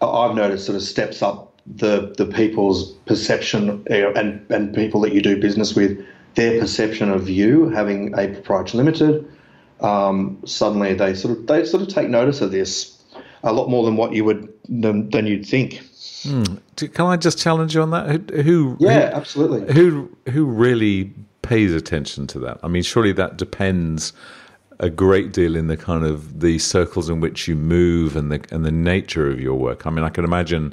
I've 0.01 0.35
noticed 0.35 0.67
sort 0.67 0.77
of 0.77 0.83
steps 0.83 1.23
up 1.23 1.53
the 1.67 2.15
the 2.19 2.27
people's 2.27 2.93
perception 3.07 3.85
uh, 3.91 4.13
and 4.13 4.45
and 4.51 4.75
people 4.75 5.01
that 5.03 5.13
you 5.13 5.23
do 5.23 5.41
business 5.41 5.75
with 5.75 6.05
their 6.35 6.61
perception 6.61 7.11
of 7.11 7.29
you 7.29 7.69
having 7.69 8.15
a 8.19 8.29
proprietary 8.29 8.85
limited 8.85 9.33
um, 9.81 10.39
suddenly 10.45 10.95
they 10.95 11.15
sort 11.15 11.39
of 11.39 11.47
they 11.47 11.65
sort 11.65 11.83
of 11.83 11.89
take 11.89 12.09
notice 12.09 12.41
of 12.41 12.51
this 12.51 12.92
a 13.45 13.53
lot 13.53 13.69
more 13.69 13.85
than 13.85 13.97
what 13.97 14.13
you 14.13 14.25
would 14.25 14.53
than, 14.69 15.11
than 15.11 15.27
you'd 15.27 15.47
think. 15.47 15.83
Do- 16.77 16.89
Can 16.89 17.07
I 17.07 17.17
just 17.17 17.39
challenge 17.39 17.75
you 17.75 17.83
on 17.83 17.91
that? 17.91 18.31
Who, 18.31 18.43
who 18.43 18.77
Yeah, 18.81 19.11
absolutely. 19.13 19.73
who 19.75 20.09
who 20.31 20.45
really 20.45 21.13
pays 21.43 21.75
attention 21.75 22.27
to 22.29 22.39
that? 22.41 22.59
I 22.63 22.69
mean, 22.69 22.83
surely 22.85 23.13
that 23.13 23.37
depends 23.37 24.13
a 24.79 24.89
great 24.89 25.33
deal 25.33 25.55
in 25.57 25.67
the 25.67 25.77
kind 25.77 26.05
of 26.05 26.41
the 26.41 26.59
circles 26.59 27.09
in 27.09 27.21
which 27.21 27.49
you 27.49 27.57
move 27.57 28.15
and 28.17 28.31
the 28.31 28.45
and 28.53 28.65
the 28.65 28.71
nature 28.73 29.29
of 29.29 29.41
your 29.41 29.55
work. 29.57 29.87
I 29.87 29.91
mean, 29.91 30.05
I 30.05 30.11
can 30.11 30.25
imagine 30.25 30.73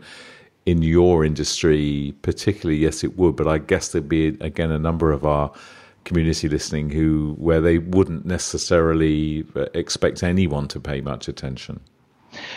in 0.68 0.84
your 0.84 1.26
industry, 1.26 2.14
particularly, 2.22 2.78
yes, 2.78 3.04
it 3.04 3.18
would, 3.18 3.36
but 3.36 3.48
I 3.48 3.58
guess 3.58 3.90
there'd 3.90 4.08
be 4.10 4.28
again 4.42 4.70
a 4.72 4.78
number 4.80 5.12
of 5.12 5.26
our 5.26 5.52
community 6.06 6.48
listening 6.48 6.92
who 6.92 7.36
where 7.40 7.60
they 7.62 7.80
wouldn't 7.80 8.26
necessarily 8.26 9.46
uh, 9.56 9.66
expect 9.74 10.22
anyone 10.24 10.68
to 10.68 10.80
pay 10.80 11.02
much 11.02 11.28
attention. 11.28 11.80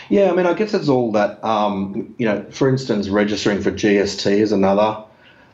Yeah, 0.08 0.30
I 0.30 0.34
mean, 0.34 0.46
I 0.46 0.54
guess 0.54 0.74
it's 0.74 0.88
all 0.88 1.12
that. 1.12 1.42
Um, 1.44 2.14
you 2.18 2.26
know, 2.26 2.44
for 2.50 2.68
instance, 2.68 3.08
registering 3.08 3.62
for 3.62 3.70
GST 3.70 4.30
is 4.30 4.52
another 4.52 5.04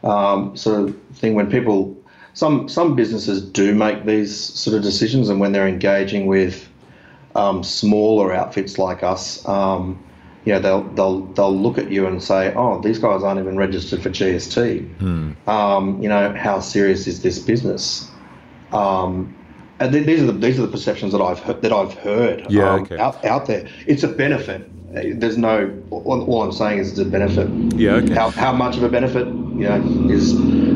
um, 0.02 0.57
sort 0.57 0.81
of 0.81 0.96
thing. 1.14 1.35
When 1.35 1.50
people, 1.50 1.96
some 2.35 2.68
some 2.68 2.96
businesses 2.96 3.42
do 3.42 3.74
make 3.74 4.04
these 4.04 4.35
sort 4.37 4.76
of 4.76 4.83
decisions, 4.83 5.28
and 5.28 5.40
when 5.40 5.52
they're 5.52 5.68
engaging 5.68 6.26
with 6.26 6.68
um, 7.35 7.62
smaller 7.62 8.33
outfits 8.33 8.78
like 8.78 9.02
us, 9.02 9.46
um, 9.46 10.02
you 10.44 10.52
know, 10.52 10.61
they'll 10.61 10.83
they'll 10.94 11.20
they'll 11.35 11.57
look 11.57 11.78
at 11.78 11.90
you 11.90 12.07
and 12.07 12.22
say, 12.22 12.52
"Oh, 12.54 12.81
these 12.81 12.98
guys 12.98 13.22
aren't 13.22 13.40
even 13.40 13.57
registered 13.57 14.02
for 14.02 14.11
GST." 14.11 15.00
Um, 15.48 16.02
you 16.02 16.09
know, 16.09 16.35
how 16.35 16.61
serious 16.61 17.07
is 17.07 17.22
this 17.22 17.38
business? 17.38 18.11
And 19.81 19.95
these 19.95 20.23
are 20.23 20.27
the 20.27 20.33
these 20.33 20.59
are 20.59 20.62
the 20.62 20.69
perceptions 20.73 21.12
that 21.12 21.21
I've 21.21 21.41
heard, 21.41 21.62
that 21.62 21.73
I've 21.73 21.95
heard 21.95 22.49
Yeah, 22.49 22.75
um, 22.75 22.83
okay. 22.83 22.99
out, 22.99 23.25
out 23.25 23.47
there. 23.47 23.69
It's 23.87 24.03
a 24.03 24.09
benefit. 24.09 24.73
There's 24.90 25.37
no. 25.37 25.70
All, 25.90 26.24
all 26.24 26.42
I'm 26.42 26.53
saying 26.53 26.79
is 26.79 26.90
it's 26.90 26.98
a 26.98 27.05
benefit. 27.05 27.48
Yeah, 27.74 27.94
okay. 27.96 28.14
How, 28.14 28.31
how 28.31 28.53
much 28.53 28.79
of 28.79 28.83
a 28.83 28.88
benefit, 28.88 29.27
you 29.27 29.68
know, 29.68 29.83
is 30.11 30.33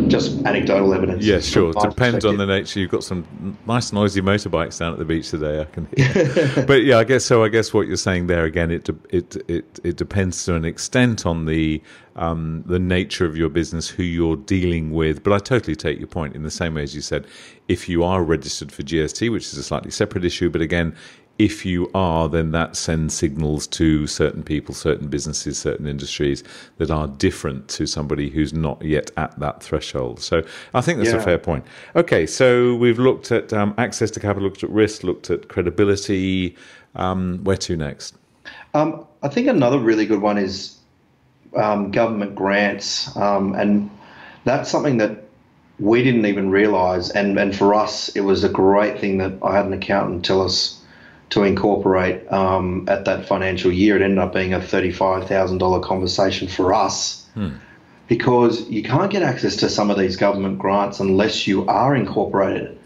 just 0.09 0.45
anecdotal 0.45 0.93
evidence. 0.93 1.25
Yeah, 1.25 1.41
sure. 1.41 1.73
Depends 1.73 2.25
on 2.27 2.37
the 2.37 2.45
nature. 2.45 2.79
You've 2.79 2.91
got 2.91 3.05
some 3.05 3.57
nice 3.67 3.91
noisy 3.91 4.21
motorbikes 4.21 4.79
down 4.79 4.93
at 4.93 4.99
the 4.99 5.07
beach 5.07 5.31
today. 5.31 5.63
I 5.63 5.65
can 5.65 5.89
hear. 5.97 6.65
but 6.67 6.85
yeah, 6.85 6.99
I 6.99 7.05
guess 7.05 7.25
so. 7.25 7.43
I 7.43 7.49
guess 7.49 7.73
what 7.73 7.87
you're 7.87 7.97
saying 7.97 8.27
there 8.27 8.45
again, 8.45 8.71
it 8.71 8.87
it 9.09 9.37
it 9.49 9.81
it 9.83 9.97
depends 9.97 10.45
to 10.45 10.55
an 10.55 10.67
extent 10.67 11.25
on 11.25 11.47
the 11.47 11.83
um, 12.15 12.65
the 12.67 12.79
nature 12.79 13.25
of 13.25 13.35
your 13.35 13.49
business, 13.49 13.89
who 13.89 14.03
you're 14.03 14.37
dealing 14.37 14.93
with. 14.93 15.23
But 15.23 15.33
I 15.33 15.39
totally 15.39 15.75
take 15.75 15.99
your 15.99 16.09
point. 16.09 16.37
In 16.37 16.43
the 16.43 16.51
same 16.51 16.75
way 16.75 16.83
as 16.83 16.95
you 16.95 17.01
said, 17.01 17.27
if 17.69 17.89
you 17.89 18.05
are 18.05 18.23
registered 18.23 18.71
for 18.71 18.83
GST, 18.83 19.33
which 19.33 19.47
is 19.47 19.57
a 19.57 19.63
slightly 19.63 19.91
separate 19.91 20.25
issue, 20.25 20.51
but 20.51 20.61
again. 20.61 20.95
If 21.39 21.67
you 21.67 21.91
are, 21.95 22.29
then 22.29 22.53
that 22.53 22.77
sends 22.77 23.15
signals 23.15 23.67
to 23.69 24.07
certain 24.07 24.43
people, 24.43 24.75
certain 24.75 25.09
businesses, 25.09 25.59
certain 25.59 25.87
industries 25.87 26.45
that 26.79 26.91
are 26.91 27.09
different 27.09 27.69
to 27.71 27.87
somebody 27.87 28.31
who's 28.31 28.53
not 28.53 28.83
yet 28.83 29.11
at 29.17 29.39
that 29.41 29.63
threshold. 29.63 30.21
So 30.21 30.43
I 30.75 30.81
think 30.81 30.99
that's 30.99 31.13
a 31.13 31.21
fair 31.21 31.39
point. 31.39 31.65
Okay, 31.97 32.27
so 32.27 32.75
we've 32.77 32.99
looked 32.99 33.33
at 33.33 33.53
um, 33.53 33.75
access 33.79 34.11
to 34.13 34.21
capital, 34.21 34.45
looked 34.45 34.63
at 34.63 34.71
risk, 34.71 35.03
looked 35.03 35.31
at 35.31 35.49
credibility. 35.49 36.57
Um, 36.95 37.43
where 37.43 37.57
to 37.57 37.77
next? 37.77 38.15
Um, 38.75 39.07
I 39.23 39.29
think 39.29 39.49
another 39.49 39.79
really 39.79 40.07
good 40.07 40.21
one 40.21 40.39
is 40.39 40.77
um, 41.57 41.91
government 41.91 42.35
grants, 42.35 43.15
um, 43.17 43.55
and 43.55 43.91
that's 44.45 44.71
something 44.71 44.99
that 44.99 45.25
we 45.79 46.03
didn't 46.03 46.27
even 46.27 46.51
realise. 46.51 47.11
And, 47.11 47.39
and 47.39 47.57
for 47.57 47.75
us, 47.75 48.11
it 48.11 48.21
was 48.21 48.45
a 48.45 48.49
great 48.49 49.01
thing 49.01 49.19
that 49.19 49.33
I 49.43 49.57
had 49.57 49.67
an 49.67 49.73
accountant 49.73 50.25
tell 50.25 50.43
us 50.43 50.82
to 51.33 51.43
incorporate 51.43 52.31
um, 52.33 52.87
at 52.89 53.05
that 53.05 53.27
financial 53.27 53.73
year. 53.73 53.97
It 53.97 54.03
ended 54.03 54.19
up 54.19 54.33
being 54.33 54.55
a 54.55 54.63
thirty-five 54.63 55.29
thousand 55.29 55.59
dollar 55.59 55.81
conversation 55.81 56.49
for 56.49 56.73
us. 56.73 57.29
Because 58.09 58.69
you 58.69 58.83
can't 58.83 59.11
get 59.11 59.23
access 59.23 59.57
to 59.57 59.69
some 59.69 59.91
of 59.91 59.99
these 59.99 60.17
government 60.17 60.59
grants 60.59 61.01
unless 61.01 61.47
you 61.47 61.67
are 61.67 61.95
incorporated. 61.97 62.79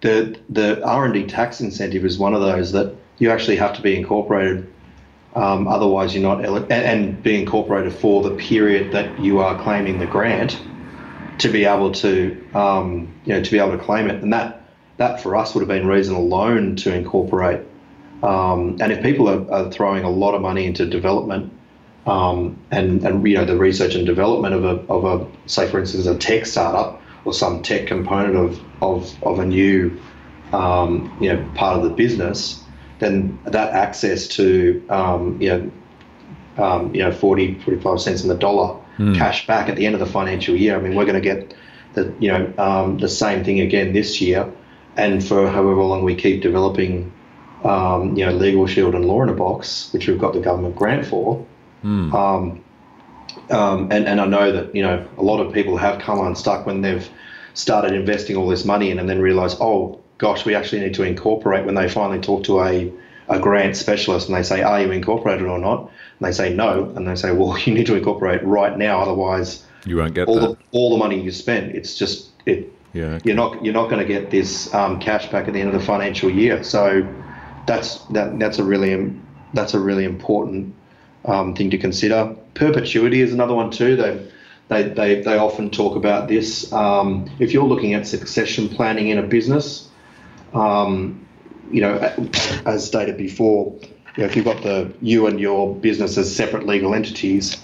The 0.00 0.38
the 0.48 0.84
R 0.84 1.04
and 1.06 1.14
D 1.14 1.26
tax 1.26 1.60
incentive 1.60 2.04
is 2.04 2.18
one 2.18 2.34
of 2.34 2.40
those 2.40 2.72
that 2.72 2.96
you 3.18 3.30
actually 3.30 3.56
have 3.56 3.76
to 3.76 3.82
be 3.82 3.96
incorporated 3.96 4.74
um, 5.34 5.66
otherwise, 5.66 6.14
you're 6.14 6.22
not 6.22 6.44
eli- 6.44 6.66
and, 6.70 6.72
and 6.72 7.22
be 7.22 7.40
incorporated 7.40 7.92
for 7.92 8.22
the 8.22 8.36
period 8.36 8.92
that 8.92 9.18
you 9.18 9.40
are 9.40 9.60
claiming 9.60 9.98
the 9.98 10.06
grant 10.06 10.62
to 11.38 11.48
be 11.48 11.64
able 11.64 11.90
to, 11.92 12.48
um, 12.54 13.12
you 13.24 13.34
know, 13.34 13.42
to 13.42 13.50
be 13.50 13.58
able 13.58 13.72
to 13.72 13.82
claim 13.82 14.08
it. 14.08 14.22
And 14.22 14.32
that 14.32 14.60
that 14.96 15.20
for 15.20 15.34
us 15.34 15.54
would 15.54 15.60
have 15.60 15.68
been 15.68 15.88
reason 15.88 16.14
alone 16.14 16.76
to 16.76 16.94
incorporate. 16.94 17.62
Um, 18.24 18.78
and 18.80 18.92
if 18.92 19.02
people 19.02 19.28
are, 19.28 19.50
are 19.52 19.70
throwing 19.70 20.04
a 20.04 20.10
lot 20.10 20.34
of 20.34 20.40
money 20.40 20.64
into 20.66 20.86
development 20.86 21.52
um, 22.06 22.58
and 22.70 23.04
and 23.04 23.26
you 23.26 23.34
know 23.34 23.44
the 23.44 23.56
research 23.56 23.94
and 23.94 24.06
development 24.06 24.54
of 24.54 24.64
a 24.64 24.92
of 24.92 25.04
a 25.04 25.48
say 25.48 25.68
for 25.68 25.78
instance 25.80 26.06
a 26.06 26.16
tech 26.16 26.46
startup 26.46 27.00
or 27.24 27.32
some 27.32 27.62
tech 27.62 27.86
component 27.86 28.36
of 28.36 28.60
of, 28.82 29.22
of 29.22 29.38
a 29.38 29.46
new 29.46 29.98
um, 30.52 31.16
you 31.20 31.32
know 31.32 31.48
part 31.54 31.76
of 31.76 31.82
the 31.82 31.90
business, 31.90 32.62
then 32.98 33.38
that 33.44 33.72
access 33.72 34.28
to 34.28 34.84
um, 34.90 35.40
you 35.40 35.48
know 35.48 36.64
um, 36.64 36.94
you 36.94 37.02
know 37.02 37.10
40 37.10 37.60
45 37.60 38.00
cents 38.00 38.22
in 38.22 38.28
the 38.28 38.36
dollar 38.36 38.80
cash 39.16 39.46
back 39.46 39.68
at 39.68 39.76
the 39.76 39.86
end 39.86 39.94
of 39.94 40.00
the 40.00 40.06
financial 40.06 40.54
year. 40.54 40.76
I 40.76 40.80
mean 40.80 40.94
we're 40.94 41.06
going 41.06 41.20
to 41.20 41.28
get 41.28 41.54
the 41.94 42.14
you 42.18 42.30
know 42.30 42.52
um, 42.58 42.98
the 42.98 43.08
same 43.08 43.44
thing 43.44 43.60
again 43.60 43.92
this 43.92 44.20
year, 44.20 44.52
and 44.96 45.24
for 45.26 45.48
however 45.48 45.82
long 45.82 46.04
we 46.04 46.14
keep 46.14 46.42
developing. 46.42 47.12
Um, 47.64 48.14
you 48.16 48.26
know, 48.26 48.32
Legal 48.32 48.66
Shield 48.66 48.94
and 48.94 49.06
Law 49.06 49.22
in 49.22 49.30
a 49.30 49.32
Box, 49.32 49.90
which 49.92 50.06
we've 50.06 50.18
got 50.18 50.34
the 50.34 50.40
government 50.40 50.76
grant 50.76 51.06
for, 51.06 51.46
um, 51.82 52.62
um, 53.50 53.90
and, 53.90 54.06
and 54.06 54.20
I 54.20 54.26
know 54.26 54.52
that, 54.52 54.74
you 54.74 54.82
know, 54.82 55.06
a 55.18 55.22
lot 55.22 55.40
of 55.40 55.52
people 55.52 55.76
have 55.76 56.00
come 56.00 56.18
unstuck 56.26 56.66
when 56.66 56.80
they've 56.82 57.08
started 57.54 57.92
investing 57.92 58.36
all 58.36 58.48
this 58.48 58.64
money 58.64 58.90
in 58.90 58.98
and 58.98 59.08
then 59.08 59.20
realize, 59.20 59.56
oh, 59.60 60.00
gosh, 60.18 60.44
we 60.44 60.54
actually 60.54 60.80
need 60.80 60.94
to 60.94 61.02
incorporate 61.02 61.64
when 61.66 61.74
they 61.74 61.88
finally 61.88 62.20
talk 62.20 62.44
to 62.44 62.60
a, 62.62 62.92
a 63.28 63.38
grant 63.38 63.76
specialist 63.76 64.28
and 64.28 64.36
they 64.36 64.42
say, 64.42 64.62
are 64.62 64.80
you 64.80 64.90
incorporated 64.90 65.46
or 65.46 65.58
not? 65.58 65.80
And 65.80 66.28
they 66.28 66.32
say 66.32 66.54
no. 66.54 66.92
And 66.96 67.06
they 67.06 67.16
say, 67.16 67.32
well, 67.32 67.58
you 67.64 67.74
need 67.74 67.86
to 67.86 67.96
incorporate 67.96 68.42
right 68.44 68.76
now. 68.78 69.00
Otherwise, 69.00 69.64
You 69.84 69.96
won't 69.96 70.14
get 70.14 70.28
all 70.28 70.40
that. 70.40 70.48
the, 70.48 70.56
all 70.72 70.90
the 70.90 70.98
money 70.98 71.20
you 71.20 71.30
spend, 71.30 71.72
it's 71.74 71.96
just, 71.96 72.28
it, 72.46 72.72
Yeah, 72.92 73.04
okay. 73.04 73.22
you're 73.24 73.36
not, 73.36 73.64
you're 73.64 73.74
not 73.74 73.90
going 73.90 74.00
to 74.00 74.08
get 74.08 74.30
this 74.30 74.72
um, 74.74 75.00
cash 75.00 75.30
back 75.30 75.48
at 75.48 75.54
the 75.54 75.60
end 75.60 75.72
of 75.72 75.78
the 75.78 75.84
financial 75.86 76.30
year. 76.30 76.62
So 76.62 77.06
that's, 77.66 77.98
that, 78.06 78.38
that's 78.38 78.58
a 78.58 78.64
really, 78.64 79.14
that's 79.52 79.74
a 79.74 79.80
really 79.80 80.04
important 80.04 80.74
um, 81.24 81.54
thing 81.54 81.70
to 81.70 81.78
consider. 81.78 82.36
Perpetuity 82.54 83.20
is 83.20 83.32
another 83.32 83.54
one 83.54 83.70
too. 83.70 83.96
They've 83.96 84.32
they, 84.68 84.84
they, 84.84 85.20
they 85.20 85.36
often 85.36 85.70
talk 85.70 85.96
about 85.96 86.28
this. 86.28 86.72
Um, 86.72 87.30
if 87.38 87.52
you're 87.52 87.66
looking 87.66 87.94
at 87.94 88.06
succession 88.06 88.68
planning 88.68 89.08
in 89.08 89.18
a 89.18 89.22
business, 89.22 89.88
um, 90.54 91.26
you 91.70 91.80
know, 91.80 91.98
as 92.64 92.86
stated 92.86 93.16
before, 93.16 93.78
you 94.16 94.22
know, 94.22 94.24
if 94.24 94.36
you've 94.36 94.44
got 94.44 94.62
the 94.62 94.92
you 95.02 95.26
and 95.26 95.40
your 95.40 95.74
business 95.74 96.16
as 96.16 96.34
separate 96.34 96.66
legal 96.66 96.94
entities, 96.94 97.62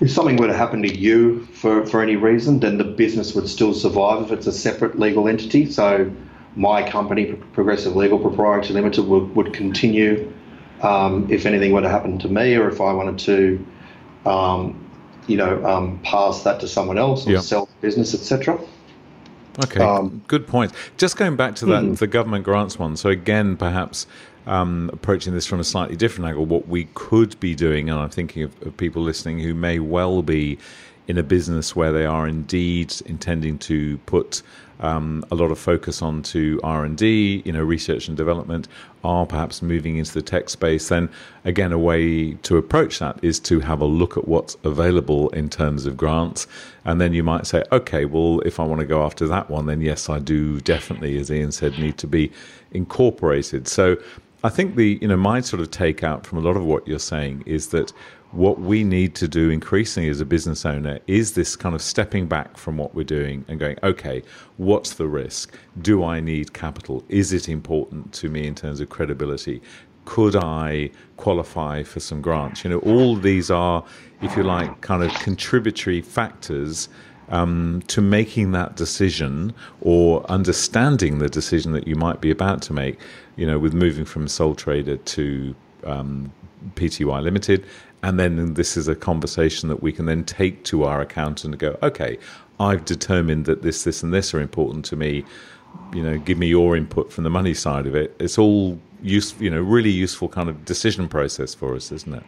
if 0.00 0.10
something 0.10 0.36
were 0.36 0.46
to 0.46 0.56
happen 0.56 0.82
to 0.82 0.96
you 0.96 1.44
for, 1.46 1.84
for 1.86 2.02
any 2.02 2.16
reason, 2.16 2.60
then 2.60 2.78
the 2.78 2.84
business 2.84 3.34
would 3.34 3.48
still 3.48 3.74
survive 3.74 4.24
if 4.24 4.32
it's 4.32 4.46
a 4.46 4.52
separate 4.52 4.98
legal 4.98 5.28
entity. 5.28 5.70
So 5.70 6.10
my 6.58 6.82
company, 6.82 7.32
Progressive 7.52 7.94
Legal 7.94 8.18
Proprietary 8.18 8.74
Limited, 8.74 9.06
would, 9.06 9.34
would 9.36 9.54
continue 9.54 10.30
um, 10.82 11.30
if 11.30 11.46
anything 11.46 11.72
were 11.72 11.80
to 11.80 11.88
happen 11.88 12.18
to 12.18 12.28
me 12.28 12.56
or 12.56 12.68
if 12.68 12.80
I 12.80 12.92
wanted 12.92 13.18
to, 13.20 13.66
um, 14.26 14.90
you 15.28 15.36
know, 15.36 15.64
um, 15.64 16.00
pass 16.02 16.42
that 16.42 16.58
to 16.60 16.68
someone 16.68 16.98
else 16.98 17.26
or 17.28 17.38
sell 17.38 17.66
the 17.66 17.86
business, 17.86 18.12
etc. 18.12 18.58
Okay, 19.64 19.80
um, 19.80 20.22
good 20.26 20.48
point. 20.48 20.72
Just 20.96 21.16
going 21.16 21.36
back 21.36 21.54
to 21.56 21.66
that, 21.66 21.84
mm-hmm. 21.84 21.94
the 21.94 22.06
government 22.08 22.44
grants 22.44 22.76
one. 22.76 22.96
So 22.96 23.08
again, 23.08 23.56
perhaps 23.56 24.08
um, 24.46 24.90
approaching 24.92 25.34
this 25.34 25.46
from 25.46 25.60
a 25.60 25.64
slightly 25.64 25.94
different 25.94 26.28
angle, 26.28 26.44
what 26.44 26.66
we 26.66 26.88
could 26.94 27.38
be 27.38 27.54
doing, 27.54 27.88
and 27.88 28.00
I'm 28.00 28.10
thinking 28.10 28.42
of, 28.42 28.62
of 28.62 28.76
people 28.76 29.02
listening 29.02 29.40
who 29.40 29.54
may 29.54 29.78
well 29.78 30.22
be 30.22 30.58
in 31.08 31.18
a 31.18 31.22
business 31.22 31.74
where 31.74 31.92
they 31.92 32.04
are 32.06 32.28
indeed 32.28 32.94
intending 33.06 33.58
to 33.58 33.98
put 33.98 34.42
um, 34.80 35.24
a 35.30 35.34
lot 35.34 35.50
of 35.50 35.58
focus 35.58 36.02
onto 36.02 36.60
R 36.62 36.84
and 36.84 36.96
D, 36.96 37.42
you 37.44 37.52
know, 37.52 37.62
research 37.62 38.08
and 38.08 38.16
development, 38.16 38.68
are 39.02 39.26
perhaps 39.26 39.62
moving 39.62 39.96
into 39.96 40.12
the 40.12 40.22
tech 40.22 40.48
space. 40.48 40.88
Then 40.88 41.08
again, 41.44 41.72
a 41.72 41.78
way 41.78 42.34
to 42.34 42.56
approach 42.56 42.98
that 43.00 43.18
is 43.22 43.40
to 43.40 43.60
have 43.60 43.80
a 43.80 43.86
look 43.86 44.16
at 44.16 44.28
what's 44.28 44.56
available 44.64 45.30
in 45.30 45.48
terms 45.48 45.86
of 45.86 45.96
grants, 45.96 46.46
and 46.84 47.00
then 47.00 47.12
you 47.12 47.22
might 47.22 47.46
say, 47.46 47.64
okay, 47.72 48.04
well, 48.04 48.40
if 48.40 48.60
I 48.60 48.64
want 48.64 48.80
to 48.80 48.86
go 48.86 49.02
after 49.04 49.26
that 49.26 49.50
one, 49.50 49.66
then 49.66 49.80
yes, 49.80 50.08
I 50.08 50.18
do 50.20 50.60
definitely, 50.60 51.18
as 51.18 51.30
Ian 51.30 51.52
said, 51.52 51.78
need 51.78 51.98
to 51.98 52.06
be 52.06 52.30
incorporated. 52.70 53.66
So 53.66 53.96
I 54.44 54.48
think 54.48 54.76
the 54.76 54.98
you 55.00 55.08
know 55.08 55.16
my 55.16 55.40
sort 55.40 55.60
of 55.60 55.70
take 55.70 56.04
out 56.04 56.24
from 56.24 56.38
a 56.38 56.40
lot 56.40 56.56
of 56.56 56.64
what 56.64 56.86
you're 56.86 57.00
saying 57.00 57.42
is 57.46 57.68
that 57.68 57.92
what 58.32 58.60
we 58.60 58.84
need 58.84 59.14
to 59.14 59.26
do 59.26 59.48
increasingly 59.48 60.08
as 60.10 60.20
a 60.20 60.24
business 60.24 60.66
owner 60.66 60.98
is 61.06 61.32
this 61.32 61.56
kind 61.56 61.74
of 61.74 61.80
stepping 61.80 62.26
back 62.26 62.58
from 62.58 62.76
what 62.76 62.94
we're 62.94 63.04
doing 63.04 63.44
and 63.48 63.58
going, 63.58 63.78
okay, 63.82 64.22
what's 64.58 64.94
the 64.94 65.06
risk? 65.06 65.56
Do 65.80 66.04
I 66.04 66.20
need 66.20 66.52
capital? 66.52 67.02
Is 67.08 67.32
it 67.32 67.48
important 67.48 68.12
to 68.14 68.28
me 68.28 68.46
in 68.46 68.54
terms 68.54 68.80
of 68.80 68.90
credibility? 68.90 69.62
Could 70.04 70.36
I 70.36 70.90
qualify 71.16 71.82
for 71.82 72.00
some 72.00 72.20
grants? 72.20 72.64
You 72.64 72.70
know, 72.70 72.78
all 72.80 73.16
these 73.16 73.50
are, 73.50 73.82
if 74.20 74.36
you 74.36 74.42
like, 74.42 74.82
kind 74.82 75.02
of 75.02 75.12
contributory 75.20 76.02
factors 76.02 76.90
um, 77.30 77.82
to 77.88 78.00
making 78.02 78.52
that 78.52 78.76
decision 78.76 79.54
or 79.80 80.24
understanding 80.30 81.18
the 81.18 81.28
decision 81.28 81.72
that 81.72 81.86
you 81.86 81.94
might 81.94 82.20
be 82.20 82.30
about 82.30 82.62
to 82.62 82.72
make, 82.72 82.98
you 83.36 83.46
know, 83.46 83.58
with 83.58 83.72
moving 83.72 84.04
from 84.04 84.28
sole 84.28 84.54
trader 84.54 84.96
to 84.96 85.54
um, 85.84 86.32
PTY 86.74 87.22
Limited. 87.22 87.64
And 88.02 88.18
then 88.18 88.54
this 88.54 88.76
is 88.76 88.88
a 88.88 88.94
conversation 88.94 89.68
that 89.68 89.82
we 89.82 89.92
can 89.92 90.06
then 90.06 90.24
take 90.24 90.64
to 90.64 90.84
our 90.84 91.00
accountant 91.00 91.54
and 91.54 91.58
go, 91.58 91.78
okay, 91.82 92.18
I've 92.60 92.84
determined 92.84 93.44
that 93.46 93.62
this, 93.62 93.84
this, 93.84 94.02
and 94.02 94.12
this 94.12 94.32
are 94.34 94.40
important 94.40 94.84
to 94.86 94.96
me. 94.96 95.24
You 95.92 96.02
know, 96.02 96.18
give 96.18 96.38
me 96.38 96.46
your 96.46 96.76
input 96.76 97.12
from 97.12 97.24
the 97.24 97.30
money 97.30 97.54
side 97.54 97.86
of 97.86 97.94
it. 97.94 98.14
It's 98.18 98.38
all 98.38 98.78
use, 99.02 99.34
you 99.40 99.50
know, 99.50 99.60
really 99.60 99.90
useful 99.90 100.28
kind 100.28 100.48
of 100.48 100.64
decision 100.64 101.08
process 101.08 101.54
for 101.54 101.74
us, 101.74 101.92
isn't 101.92 102.14
it? 102.14 102.22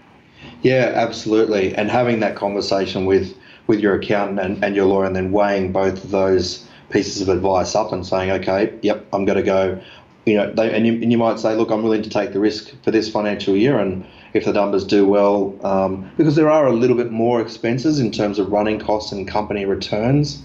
Yeah, 0.63 0.93
absolutely. 0.95 1.75
And 1.75 1.91
having 1.91 2.21
that 2.21 2.37
conversation 2.37 3.07
with 3.07 3.37
with 3.67 3.81
your 3.81 3.95
accountant 3.95 4.41
and, 4.41 4.65
and 4.65 4.75
your 4.75 4.87
lawyer, 4.87 5.07
and 5.07 5.15
then 5.15 5.31
weighing 5.31 5.71
both 5.71 6.03
of 6.03 6.11
those 6.11 6.67
pieces 6.91 7.23
of 7.23 7.29
advice 7.29 7.77
up 7.77 7.93
and 7.93 8.05
saying, 8.05 8.31
okay, 8.31 8.77
yep, 8.83 9.07
I'm 9.13 9.25
going 9.25 9.39
to 9.39 9.45
go. 9.45 9.81
You 10.27 10.37
know, 10.37 10.53
they, 10.53 10.75
and 10.75 10.87
you, 10.87 10.95
and 10.95 11.13
you 11.13 11.19
might 11.19 11.39
say, 11.39 11.55
look, 11.55 11.71
I'm 11.71 11.83
willing 11.83 12.03
to 12.03 12.11
take 12.11 12.33
the 12.33 12.41
risk 12.41 12.71
for 12.83 12.91
this 12.91 13.09
financial 13.09 13.57
year, 13.57 13.79
and 13.79 14.05
if 14.33 14.45
the 14.45 14.53
numbers 14.53 14.85
do 14.85 15.07
well, 15.07 15.55
um, 15.67 16.11
because 16.17 16.37
there 16.37 16.51
are 16.51 16.67
a 16.67 16.73
little 16.73 16.97
bit 16.97 17.11
more 17.11 17.41
expenses 17.41 17.99
in 17.99 18.13
terms 18.13 18.39
of 18.39 18.53
running 18.53 18.79
costs 18.79 19.13
and 19.13 19.27
company 19.27 19.65
returns. 19.65 20.43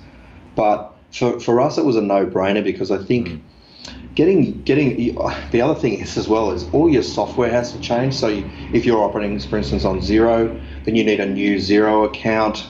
But 0.55 0.93
for, 1.11 1.39
for 1.39 1.61
us, 1.61 1.77
it 1.77 1.85
was 1.85 1.95
a 1.95 2.01
no 2.01 2.25
brainer 2.25 2.63
because 2.63 2.91
I 2.91 3.03
think 3.03 3.27
mm. 3.27 3.41
getting 4.15 4.61
getting 4.63 5.15
the 5.51 5.61
other 5.61 5.79
thing 5.79 5.99
is 5.99 6.17
as 6.17 6.27
well 6.27 6.51
is 6.51 6.67
all 6.71 6.89
your 6.89 7.03
software 7.03 7.51
has 7.51 7.71
to 7.73 7.79
change. 7.79 8.15
So 8.15 8.27
you, 8.27 8.49
if 8.73 8.85
you're 8.85 9.03
operating, 9.03 9.39
for 9.39 9.57
instance, 9.57 9.85
on 9.85 9.99
Xero, 9.99 10.59
then 10.85 10.95
you 10.95 11.03
need 11.03 11.19
a 11.19 11.25
new 11.25 11.57
Xero 11.57 12.05
account. 12.05 12.65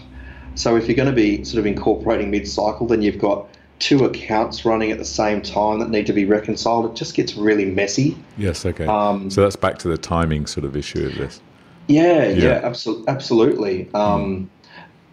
So 0.55 0.75
if 0.75 0.87
you're 0.87 0.95
going 0.95 1.09
to 1.09 1.15
be 1.15 1.43
sort 1.43 1.59
of 1.59 1.65
incorporating 1.65 2.31
mid 2.31 2.47
cycle, 2.47 2.87
then 2.87 3.01
you've 3.01 3.19
got 3.19 3.47
two 3.79 4.05
accounts 4.05 4.65
running 4.65 4.91
at 4.91 4.97
the 4.97 5.05
same 5.05 5.41
time 5.41 5.79
that 5.79 5.89
need 5.89 6.05
to 6.07 6.13
be 6.13 6.25
reconciled, 6.25 6.85
it 6.85 6.95
just 6.95 7.13
gets 7.13 7.35
really 7.35 7.65
messy. 7.65 8.17
Yes, 8.37 8.65
okay. 8.65 8.85
Um, 8.85 9.29
so 9.29 9.41
that's 9.41 9.55
back 9.55 9.77
to 9.79 9.87
the 9.87 9.97
timing 9.97 10.45
sort 10.45 10.65
of 10.65 10.75
issue 10.75 11.05
of 11.07 11.15
this. 11.15 11.41
Yeah, 11.87 12.25
yeah, 12.25 12.29
yeah 12.29 12.61
absolutely. 12.63 13.07
absolutely. 13.07 13.89
Um, 13.93 14.49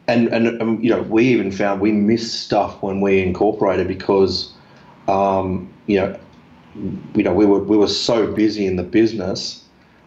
and, 0.09 0.29
and, 0.29 0.61
um, 0.61 0.81
you 0.81 0.91
know, 0.91 1.03
we 1.03 1.25
even 1.29 1.51
found 1.51 1.81
we 1.81 1.93
missed 1.93 2.43
stuff 2.43 2.83
when 2.83 3.01
we 3.01 3.21
incorporated 3.21 3.89
because, 3.89 4.53
um, 5.09 5.73
you 5.87 6.01
know, 6.01 6.19
you 7.15 7.23
know, 7.23 7.35
we 7.35 7.45
were 7.45 7.59
we 7.59 7.77
were 7.77 7.89
so 7.89 8.33
busy 8.33 8.67
in 8.67 8.77
the 8.77 8.83
business, 8.83 9.63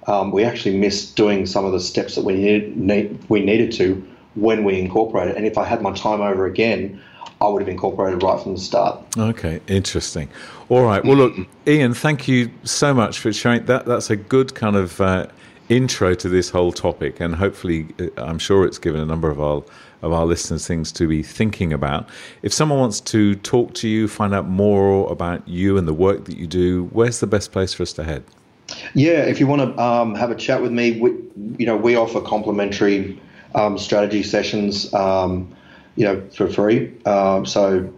um, 0.08 0.32
we 0.32 0.44
actually 0.44 0.78
missed 0.78 1.16
doing 1.16 1.46
some 1.46 1.66
of 1.66 1.72
the 1.72 1.80
steps 1.80 2.16
that 2.16 2.24
we 2.24 2.34
needed 2.34 2.78
need, 2.78 3.20
we 3.30 3.44
needed 3.44 3.72
to 3.74 4.04
when 4.36 4.64
we 4.64 4.80
incorporated. 4.80 5.36
And 5.36 5.46
if 5.46 5.58
I 5.58 5.66
had 5.66 5.82
my 5.82 5.94
time 5.94 6.22
over 6.22 6.46
again, 6.46 7.02
I 7.46 7.50
would 7.50 7.62
have 7.62 7.70
incorporated 7.70 8.24
right 8.24 8.42
from 8.42 8.56
the 8.56 8.60
start. 8.60 9.00
Okay, 9.18 9.62
interesting. 9.68 10.30
All 10.70 10.84
right. 10.84 11.04
Well, 11.04 11.16
look, 11.16 11.36
Ian, 11.68 11.94
thank 11.94 12.28
you 12.28 12.50
so 12.64 12.94
much 12.94 13.20
for 13.20 13.32
sharing 13.32 13.66
that. 13.66 13.86
That's 13.86 14.10
a 14.10 14.16
good 14.16 14.56
kind 14.56 14.76
of 14.76 15.00
uh, 15.00 15.28
intro 15.70 16.16
to 16.16 16.28
this 16.28 16.50
whole 16.50 16.72
topic, 16.72 17.20
and 17.20 17.36
hopefully, 17.36 17.88
uh, 18.00 18.08
I'm 18.18 18.40
sure 18.40 18.66
it's 18.66 18.80
given 18.80 19.00
a 19.00 19.06
number 19.06 19.30
of 19.30 19.40
our 19.40 19.64
of 20.02 20.12
our 20.12 20.26
listeners 20.26 20.68
things 20.68 20.92
to 20.94 21.08
be 21.08 21.24
thinking 21.24 21.74
about. 21.74 22.08
If 22.44 22.54
someone 22.54 22.80
wants 22.80 23.00
to 23.02 23.36
talk 23.36 23.74
to 23.76 23.88
you, 23.88 24.08
find 24.08 24.34
out 24.34 24.48
more 24.48 25.12
about 25.12 25.48
you 25.48 25.78
and 25.78 25.88
the 25.88 25.94
work 25.94 26.26
that 26.26 26.38
you 26.38 26.46
do, 26.46 26.86
where's 26.92 27.20
the 27.20 27.28
best 27.28 27.52
place 27.52 27.74
for 27.74 27.84
us 27.84 27.94
to 27.94 28.04
head? 28.04 28.24
Yeah, 28.94 29.22
if 29.24 29.40
you 29.40 29.48
want 29.48 29.62
to 29.62 29.82
um, 29.82 30.14
have 30.16 30.30
a 30.30 30.36
chat 30.36 30.62
with 30.62 30.72
me, 30.72 31.00
we, 31.00 31.12
you 31.58 31.66
know, 31.66 31.76
we 31.76 31.96
offer 31.96 32.22
complimentary 32.22 33.20
um, 33.56 33.78
strategy 33.78 34.22
sessions. 34.22 34.94
Um, 34.94 35.55
you 35.96 36.06
know, 36.06 36.22
for 36.30 36.48
free. 36.48 36.94
Um, 37.06 37.46
so 37.46 37.92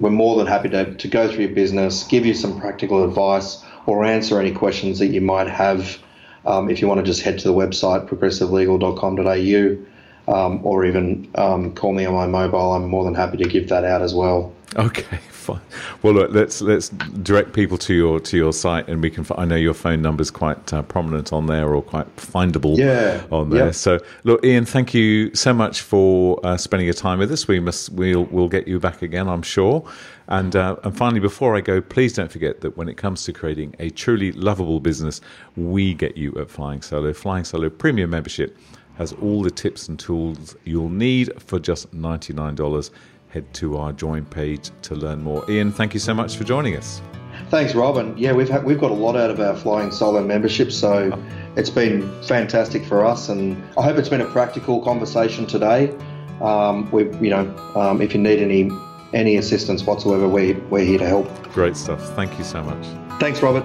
we're 0.00 0.10
more 0.10 0.36
than 0.36 0.46
happy 0.46 0.68
to, 0.70 0.94
to 0.94 1.08
go 1.08 1.28
through 1.28 1.46
your 1.46 1.54
business, 1.54 2.04
give 2.04 2.26
you 2.26 2.34
some 2.34 2.60
practical 2.60 3.04
advice, 3.04 3.64
or 3.86 4.04
answer 4.04 4.40
any 4.40 4.52
questions 4.52 4.98
that 4.98 5.08
you 5.08 5.20
might 5.20 5.48
have. 5.48 5.98
Um, 6.46 6.68
if 6.68 6.80
you 6.80 6.88
want 6.88 6.98
to 6.98 7.04
just 7.04 7.22
head 7.22 7.38
to 7.38 7.48
the 7.48 7.54
website 7.54 8.08
progressivelegal.com.au 8.08 10.32
um, 10.32 10.60
or 10.64 10.84
even 10.84 11.30
um, 11.36 11.74
call 11.74 11.92
me 11.92 12.04
on 12.04 12.14
my 12.14 12.26
mobile, 12.26 12.72
I'm 12.72 12.88
more 12.88 13.04
than 13.04 13.14
happy 13.14 13.36
to 13.38 13.44
give 13.44 13.68
that 13.68 13.84
out 13.84 14.02
as 14.02 14.14
well. 14.14 14.52
Okay, 14.76 15.18
fine. 15.44 15.60
Well, 16.02 16.14
look, 16.14 16.30
let's 16.32 16.60
let's 16.60 16.88
direct 16.88 17.52
people 17.52 17.78
to 17.78 17.94
your 17.94 18.20
to 18.20 18.36
your 18.36 18.52
site, 18.52 18.88
and 18.88 19.02
we 19.02 19.10
can. 19.10 19.26
I 19.36 19.44
know 19.44 19.56
your 19.56 19.74
phone 19.74 20.02
number 20.02 20.22
is 20.22 20.30
quite 20.30 20.72
uh, 20.72 20.82
prominent 20.82 21.32
on 21.32 21.46
there, 21.46 21.74
or 21.74 21.82
quite 21.82 22.14
findable 22.16 22.76
yeah. 22.76 23.22
on 23.30 23.50
there. 23.50 23.72
So, 23.72 24.00
look, 24.24 24.44
Ian, 24.44 24.64
thank 24.64 24.94
you 24.94 25.34
so 25.34 25.52
much 25.52 25.82
for 25.82 26.40
uh, 26.44 26.56
spending 26.56 26.86
your 26.86 26.94
time 26.94 27.18
with 27.18 27.30
us. 27.30 27.46
We 27.46 27.60
must 27.60 27.90
we'll 27.90 28.24
we'll 28.24 28.48
get 28.48 28.66
you 28.66 28.80
back 28.80 29.02
again, 29.02 29.28
I'm 29.28 29.42
sure. 29.42 29.88
And 30.28 30.56
uh, 30.56 30.76
and 30.84 30.96
finally, 30.96 31.20
before 31.20 31.54
I 31.56 31.60
go, 31.60 31.80
please 31.80 32.14
don't 32.14 32.32
forget 32.32 32.60
that 32.62 32.76
when 32.76 32.88
it 32.88 32.96
comes 32.96 33.24
to 33.24 33.32
creating 33.32 33.76
a 33.78 33.90
truly 33.90 34.32
lovable 34.32 34.80
business, 34.80 35.20
we 35.56 35.94
get 35.94 36.16
you 36.16 36.32
at 36.38 36.50
Flying 36.50 36.82
Solo. 36.82 37.12
Flying 37.12 37.44
Solo 37.44 37.68
Premium 37.68 38.10
Membership 38.10 38.56
has 38.96 39.12
all 39.14 39.42
the 39.42 39.50
tips 39.50 39.88
and 39.88 39.98
tools 39.98 40.56
you'll 40.64 40.88
need 40.88 41.30
for 41.42 41.58
just 41.58 41.92
ninety 41.92 42.32
nine 42.32 42.54
dollars 42.54 42.90
head 43.34 43.52
to 43.52 43.76
our 43.76 43.92
join 43.92 44.24
page 44.24 44.70
to 44.82 44.94
learn 44.94 45.22
more. 45.22 45.44
Ian, 45.50 45.72
thank 45.72 45.92
you 45.92 46.00
so 46.00 46.14
much 46.14 46.36
for 46.36 46.44
joining 46.44 46.76
us. 46.76 47.02
Thanks, 47.50 47.74
Robin. 47.74 48.16
Yeah, 48.16 48.32
we've 48.32 48.48
had, 48.48 48.64
we've 48.64 48.78
got 48.78 48.92
a 48.92 48.94
lot 48.94 49.16
out 49.16 49.28
of 49.28 49.40
our 49.40 49.56
flying 49.56 49.90
solo 49.90 50.22
membership, 50.22 50.70
so 50.70 51.20
it's 51.56 51.68
been 51.68 52.22
fantastic 52.22 52.84
for 52.86 53.04
us, 53.04 53.28
and 53.28 53.60
I 53.76 53.82
hope 53.82 53.98
it's 53.98 54.08
been 54.08 54.20
a 54.20 54.30
practical 54.30 54.80
conversation 54.82 55.46
today. 55.46 55.92
Um, 56.40 56.90
we, 56.92 57.04
you 57.18 57.30
know, 57.30 57.54
um, 57.74 58.00
if 58.00 58.14
you 58.14 58.20
need 58.20 58.40
any 58.40 58.70
any 59.12 59.36
assistance 59.36 59.84
whatsoever, 59.84 60.26
we 60.26 60.54
we're 60.70 60.84
here 60.84 60.98
to 60.98 61.06
help. 61.06 61.52
Great 61.52 61.76
stuff. 61.76 62.00
Thank 62.14 62.36
you 62.38 62.44
so 62.44 62.62
much. 62.62 62.86
Thanks, 63.20 63.42
Robert. 63.42 63.64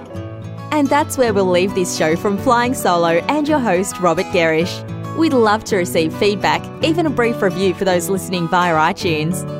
And 0.72 0.88
that's 0.88 1.18
where 1.18 1.32
we'll 1.32 1.50
leave 1.50 1.74
this 1.74 1.96
show 1.96 2.14
from 2.14 2.38
Flying 2.38 2.74
Solo 2.74 3.18
and 3.28 3.48
your 3.48 3.58
host, 3.58 3.98
Robert 3.98 4.26
Gerrish. 4.26 4.84
We'd 5.16 5.32
love 5.32 5.64
to 5.64 5.76
receive 5.76 6.14
feedback, 6.14 6.64
even 6.84 7.06
a 7.06 7.10
brief 7.10 7.42
review 7.42 7.74
for 7.74 7.84
those 7.84 8.08
listening 8.08 8.46
via 8.46 8.74
iTunes. 8.74 9.59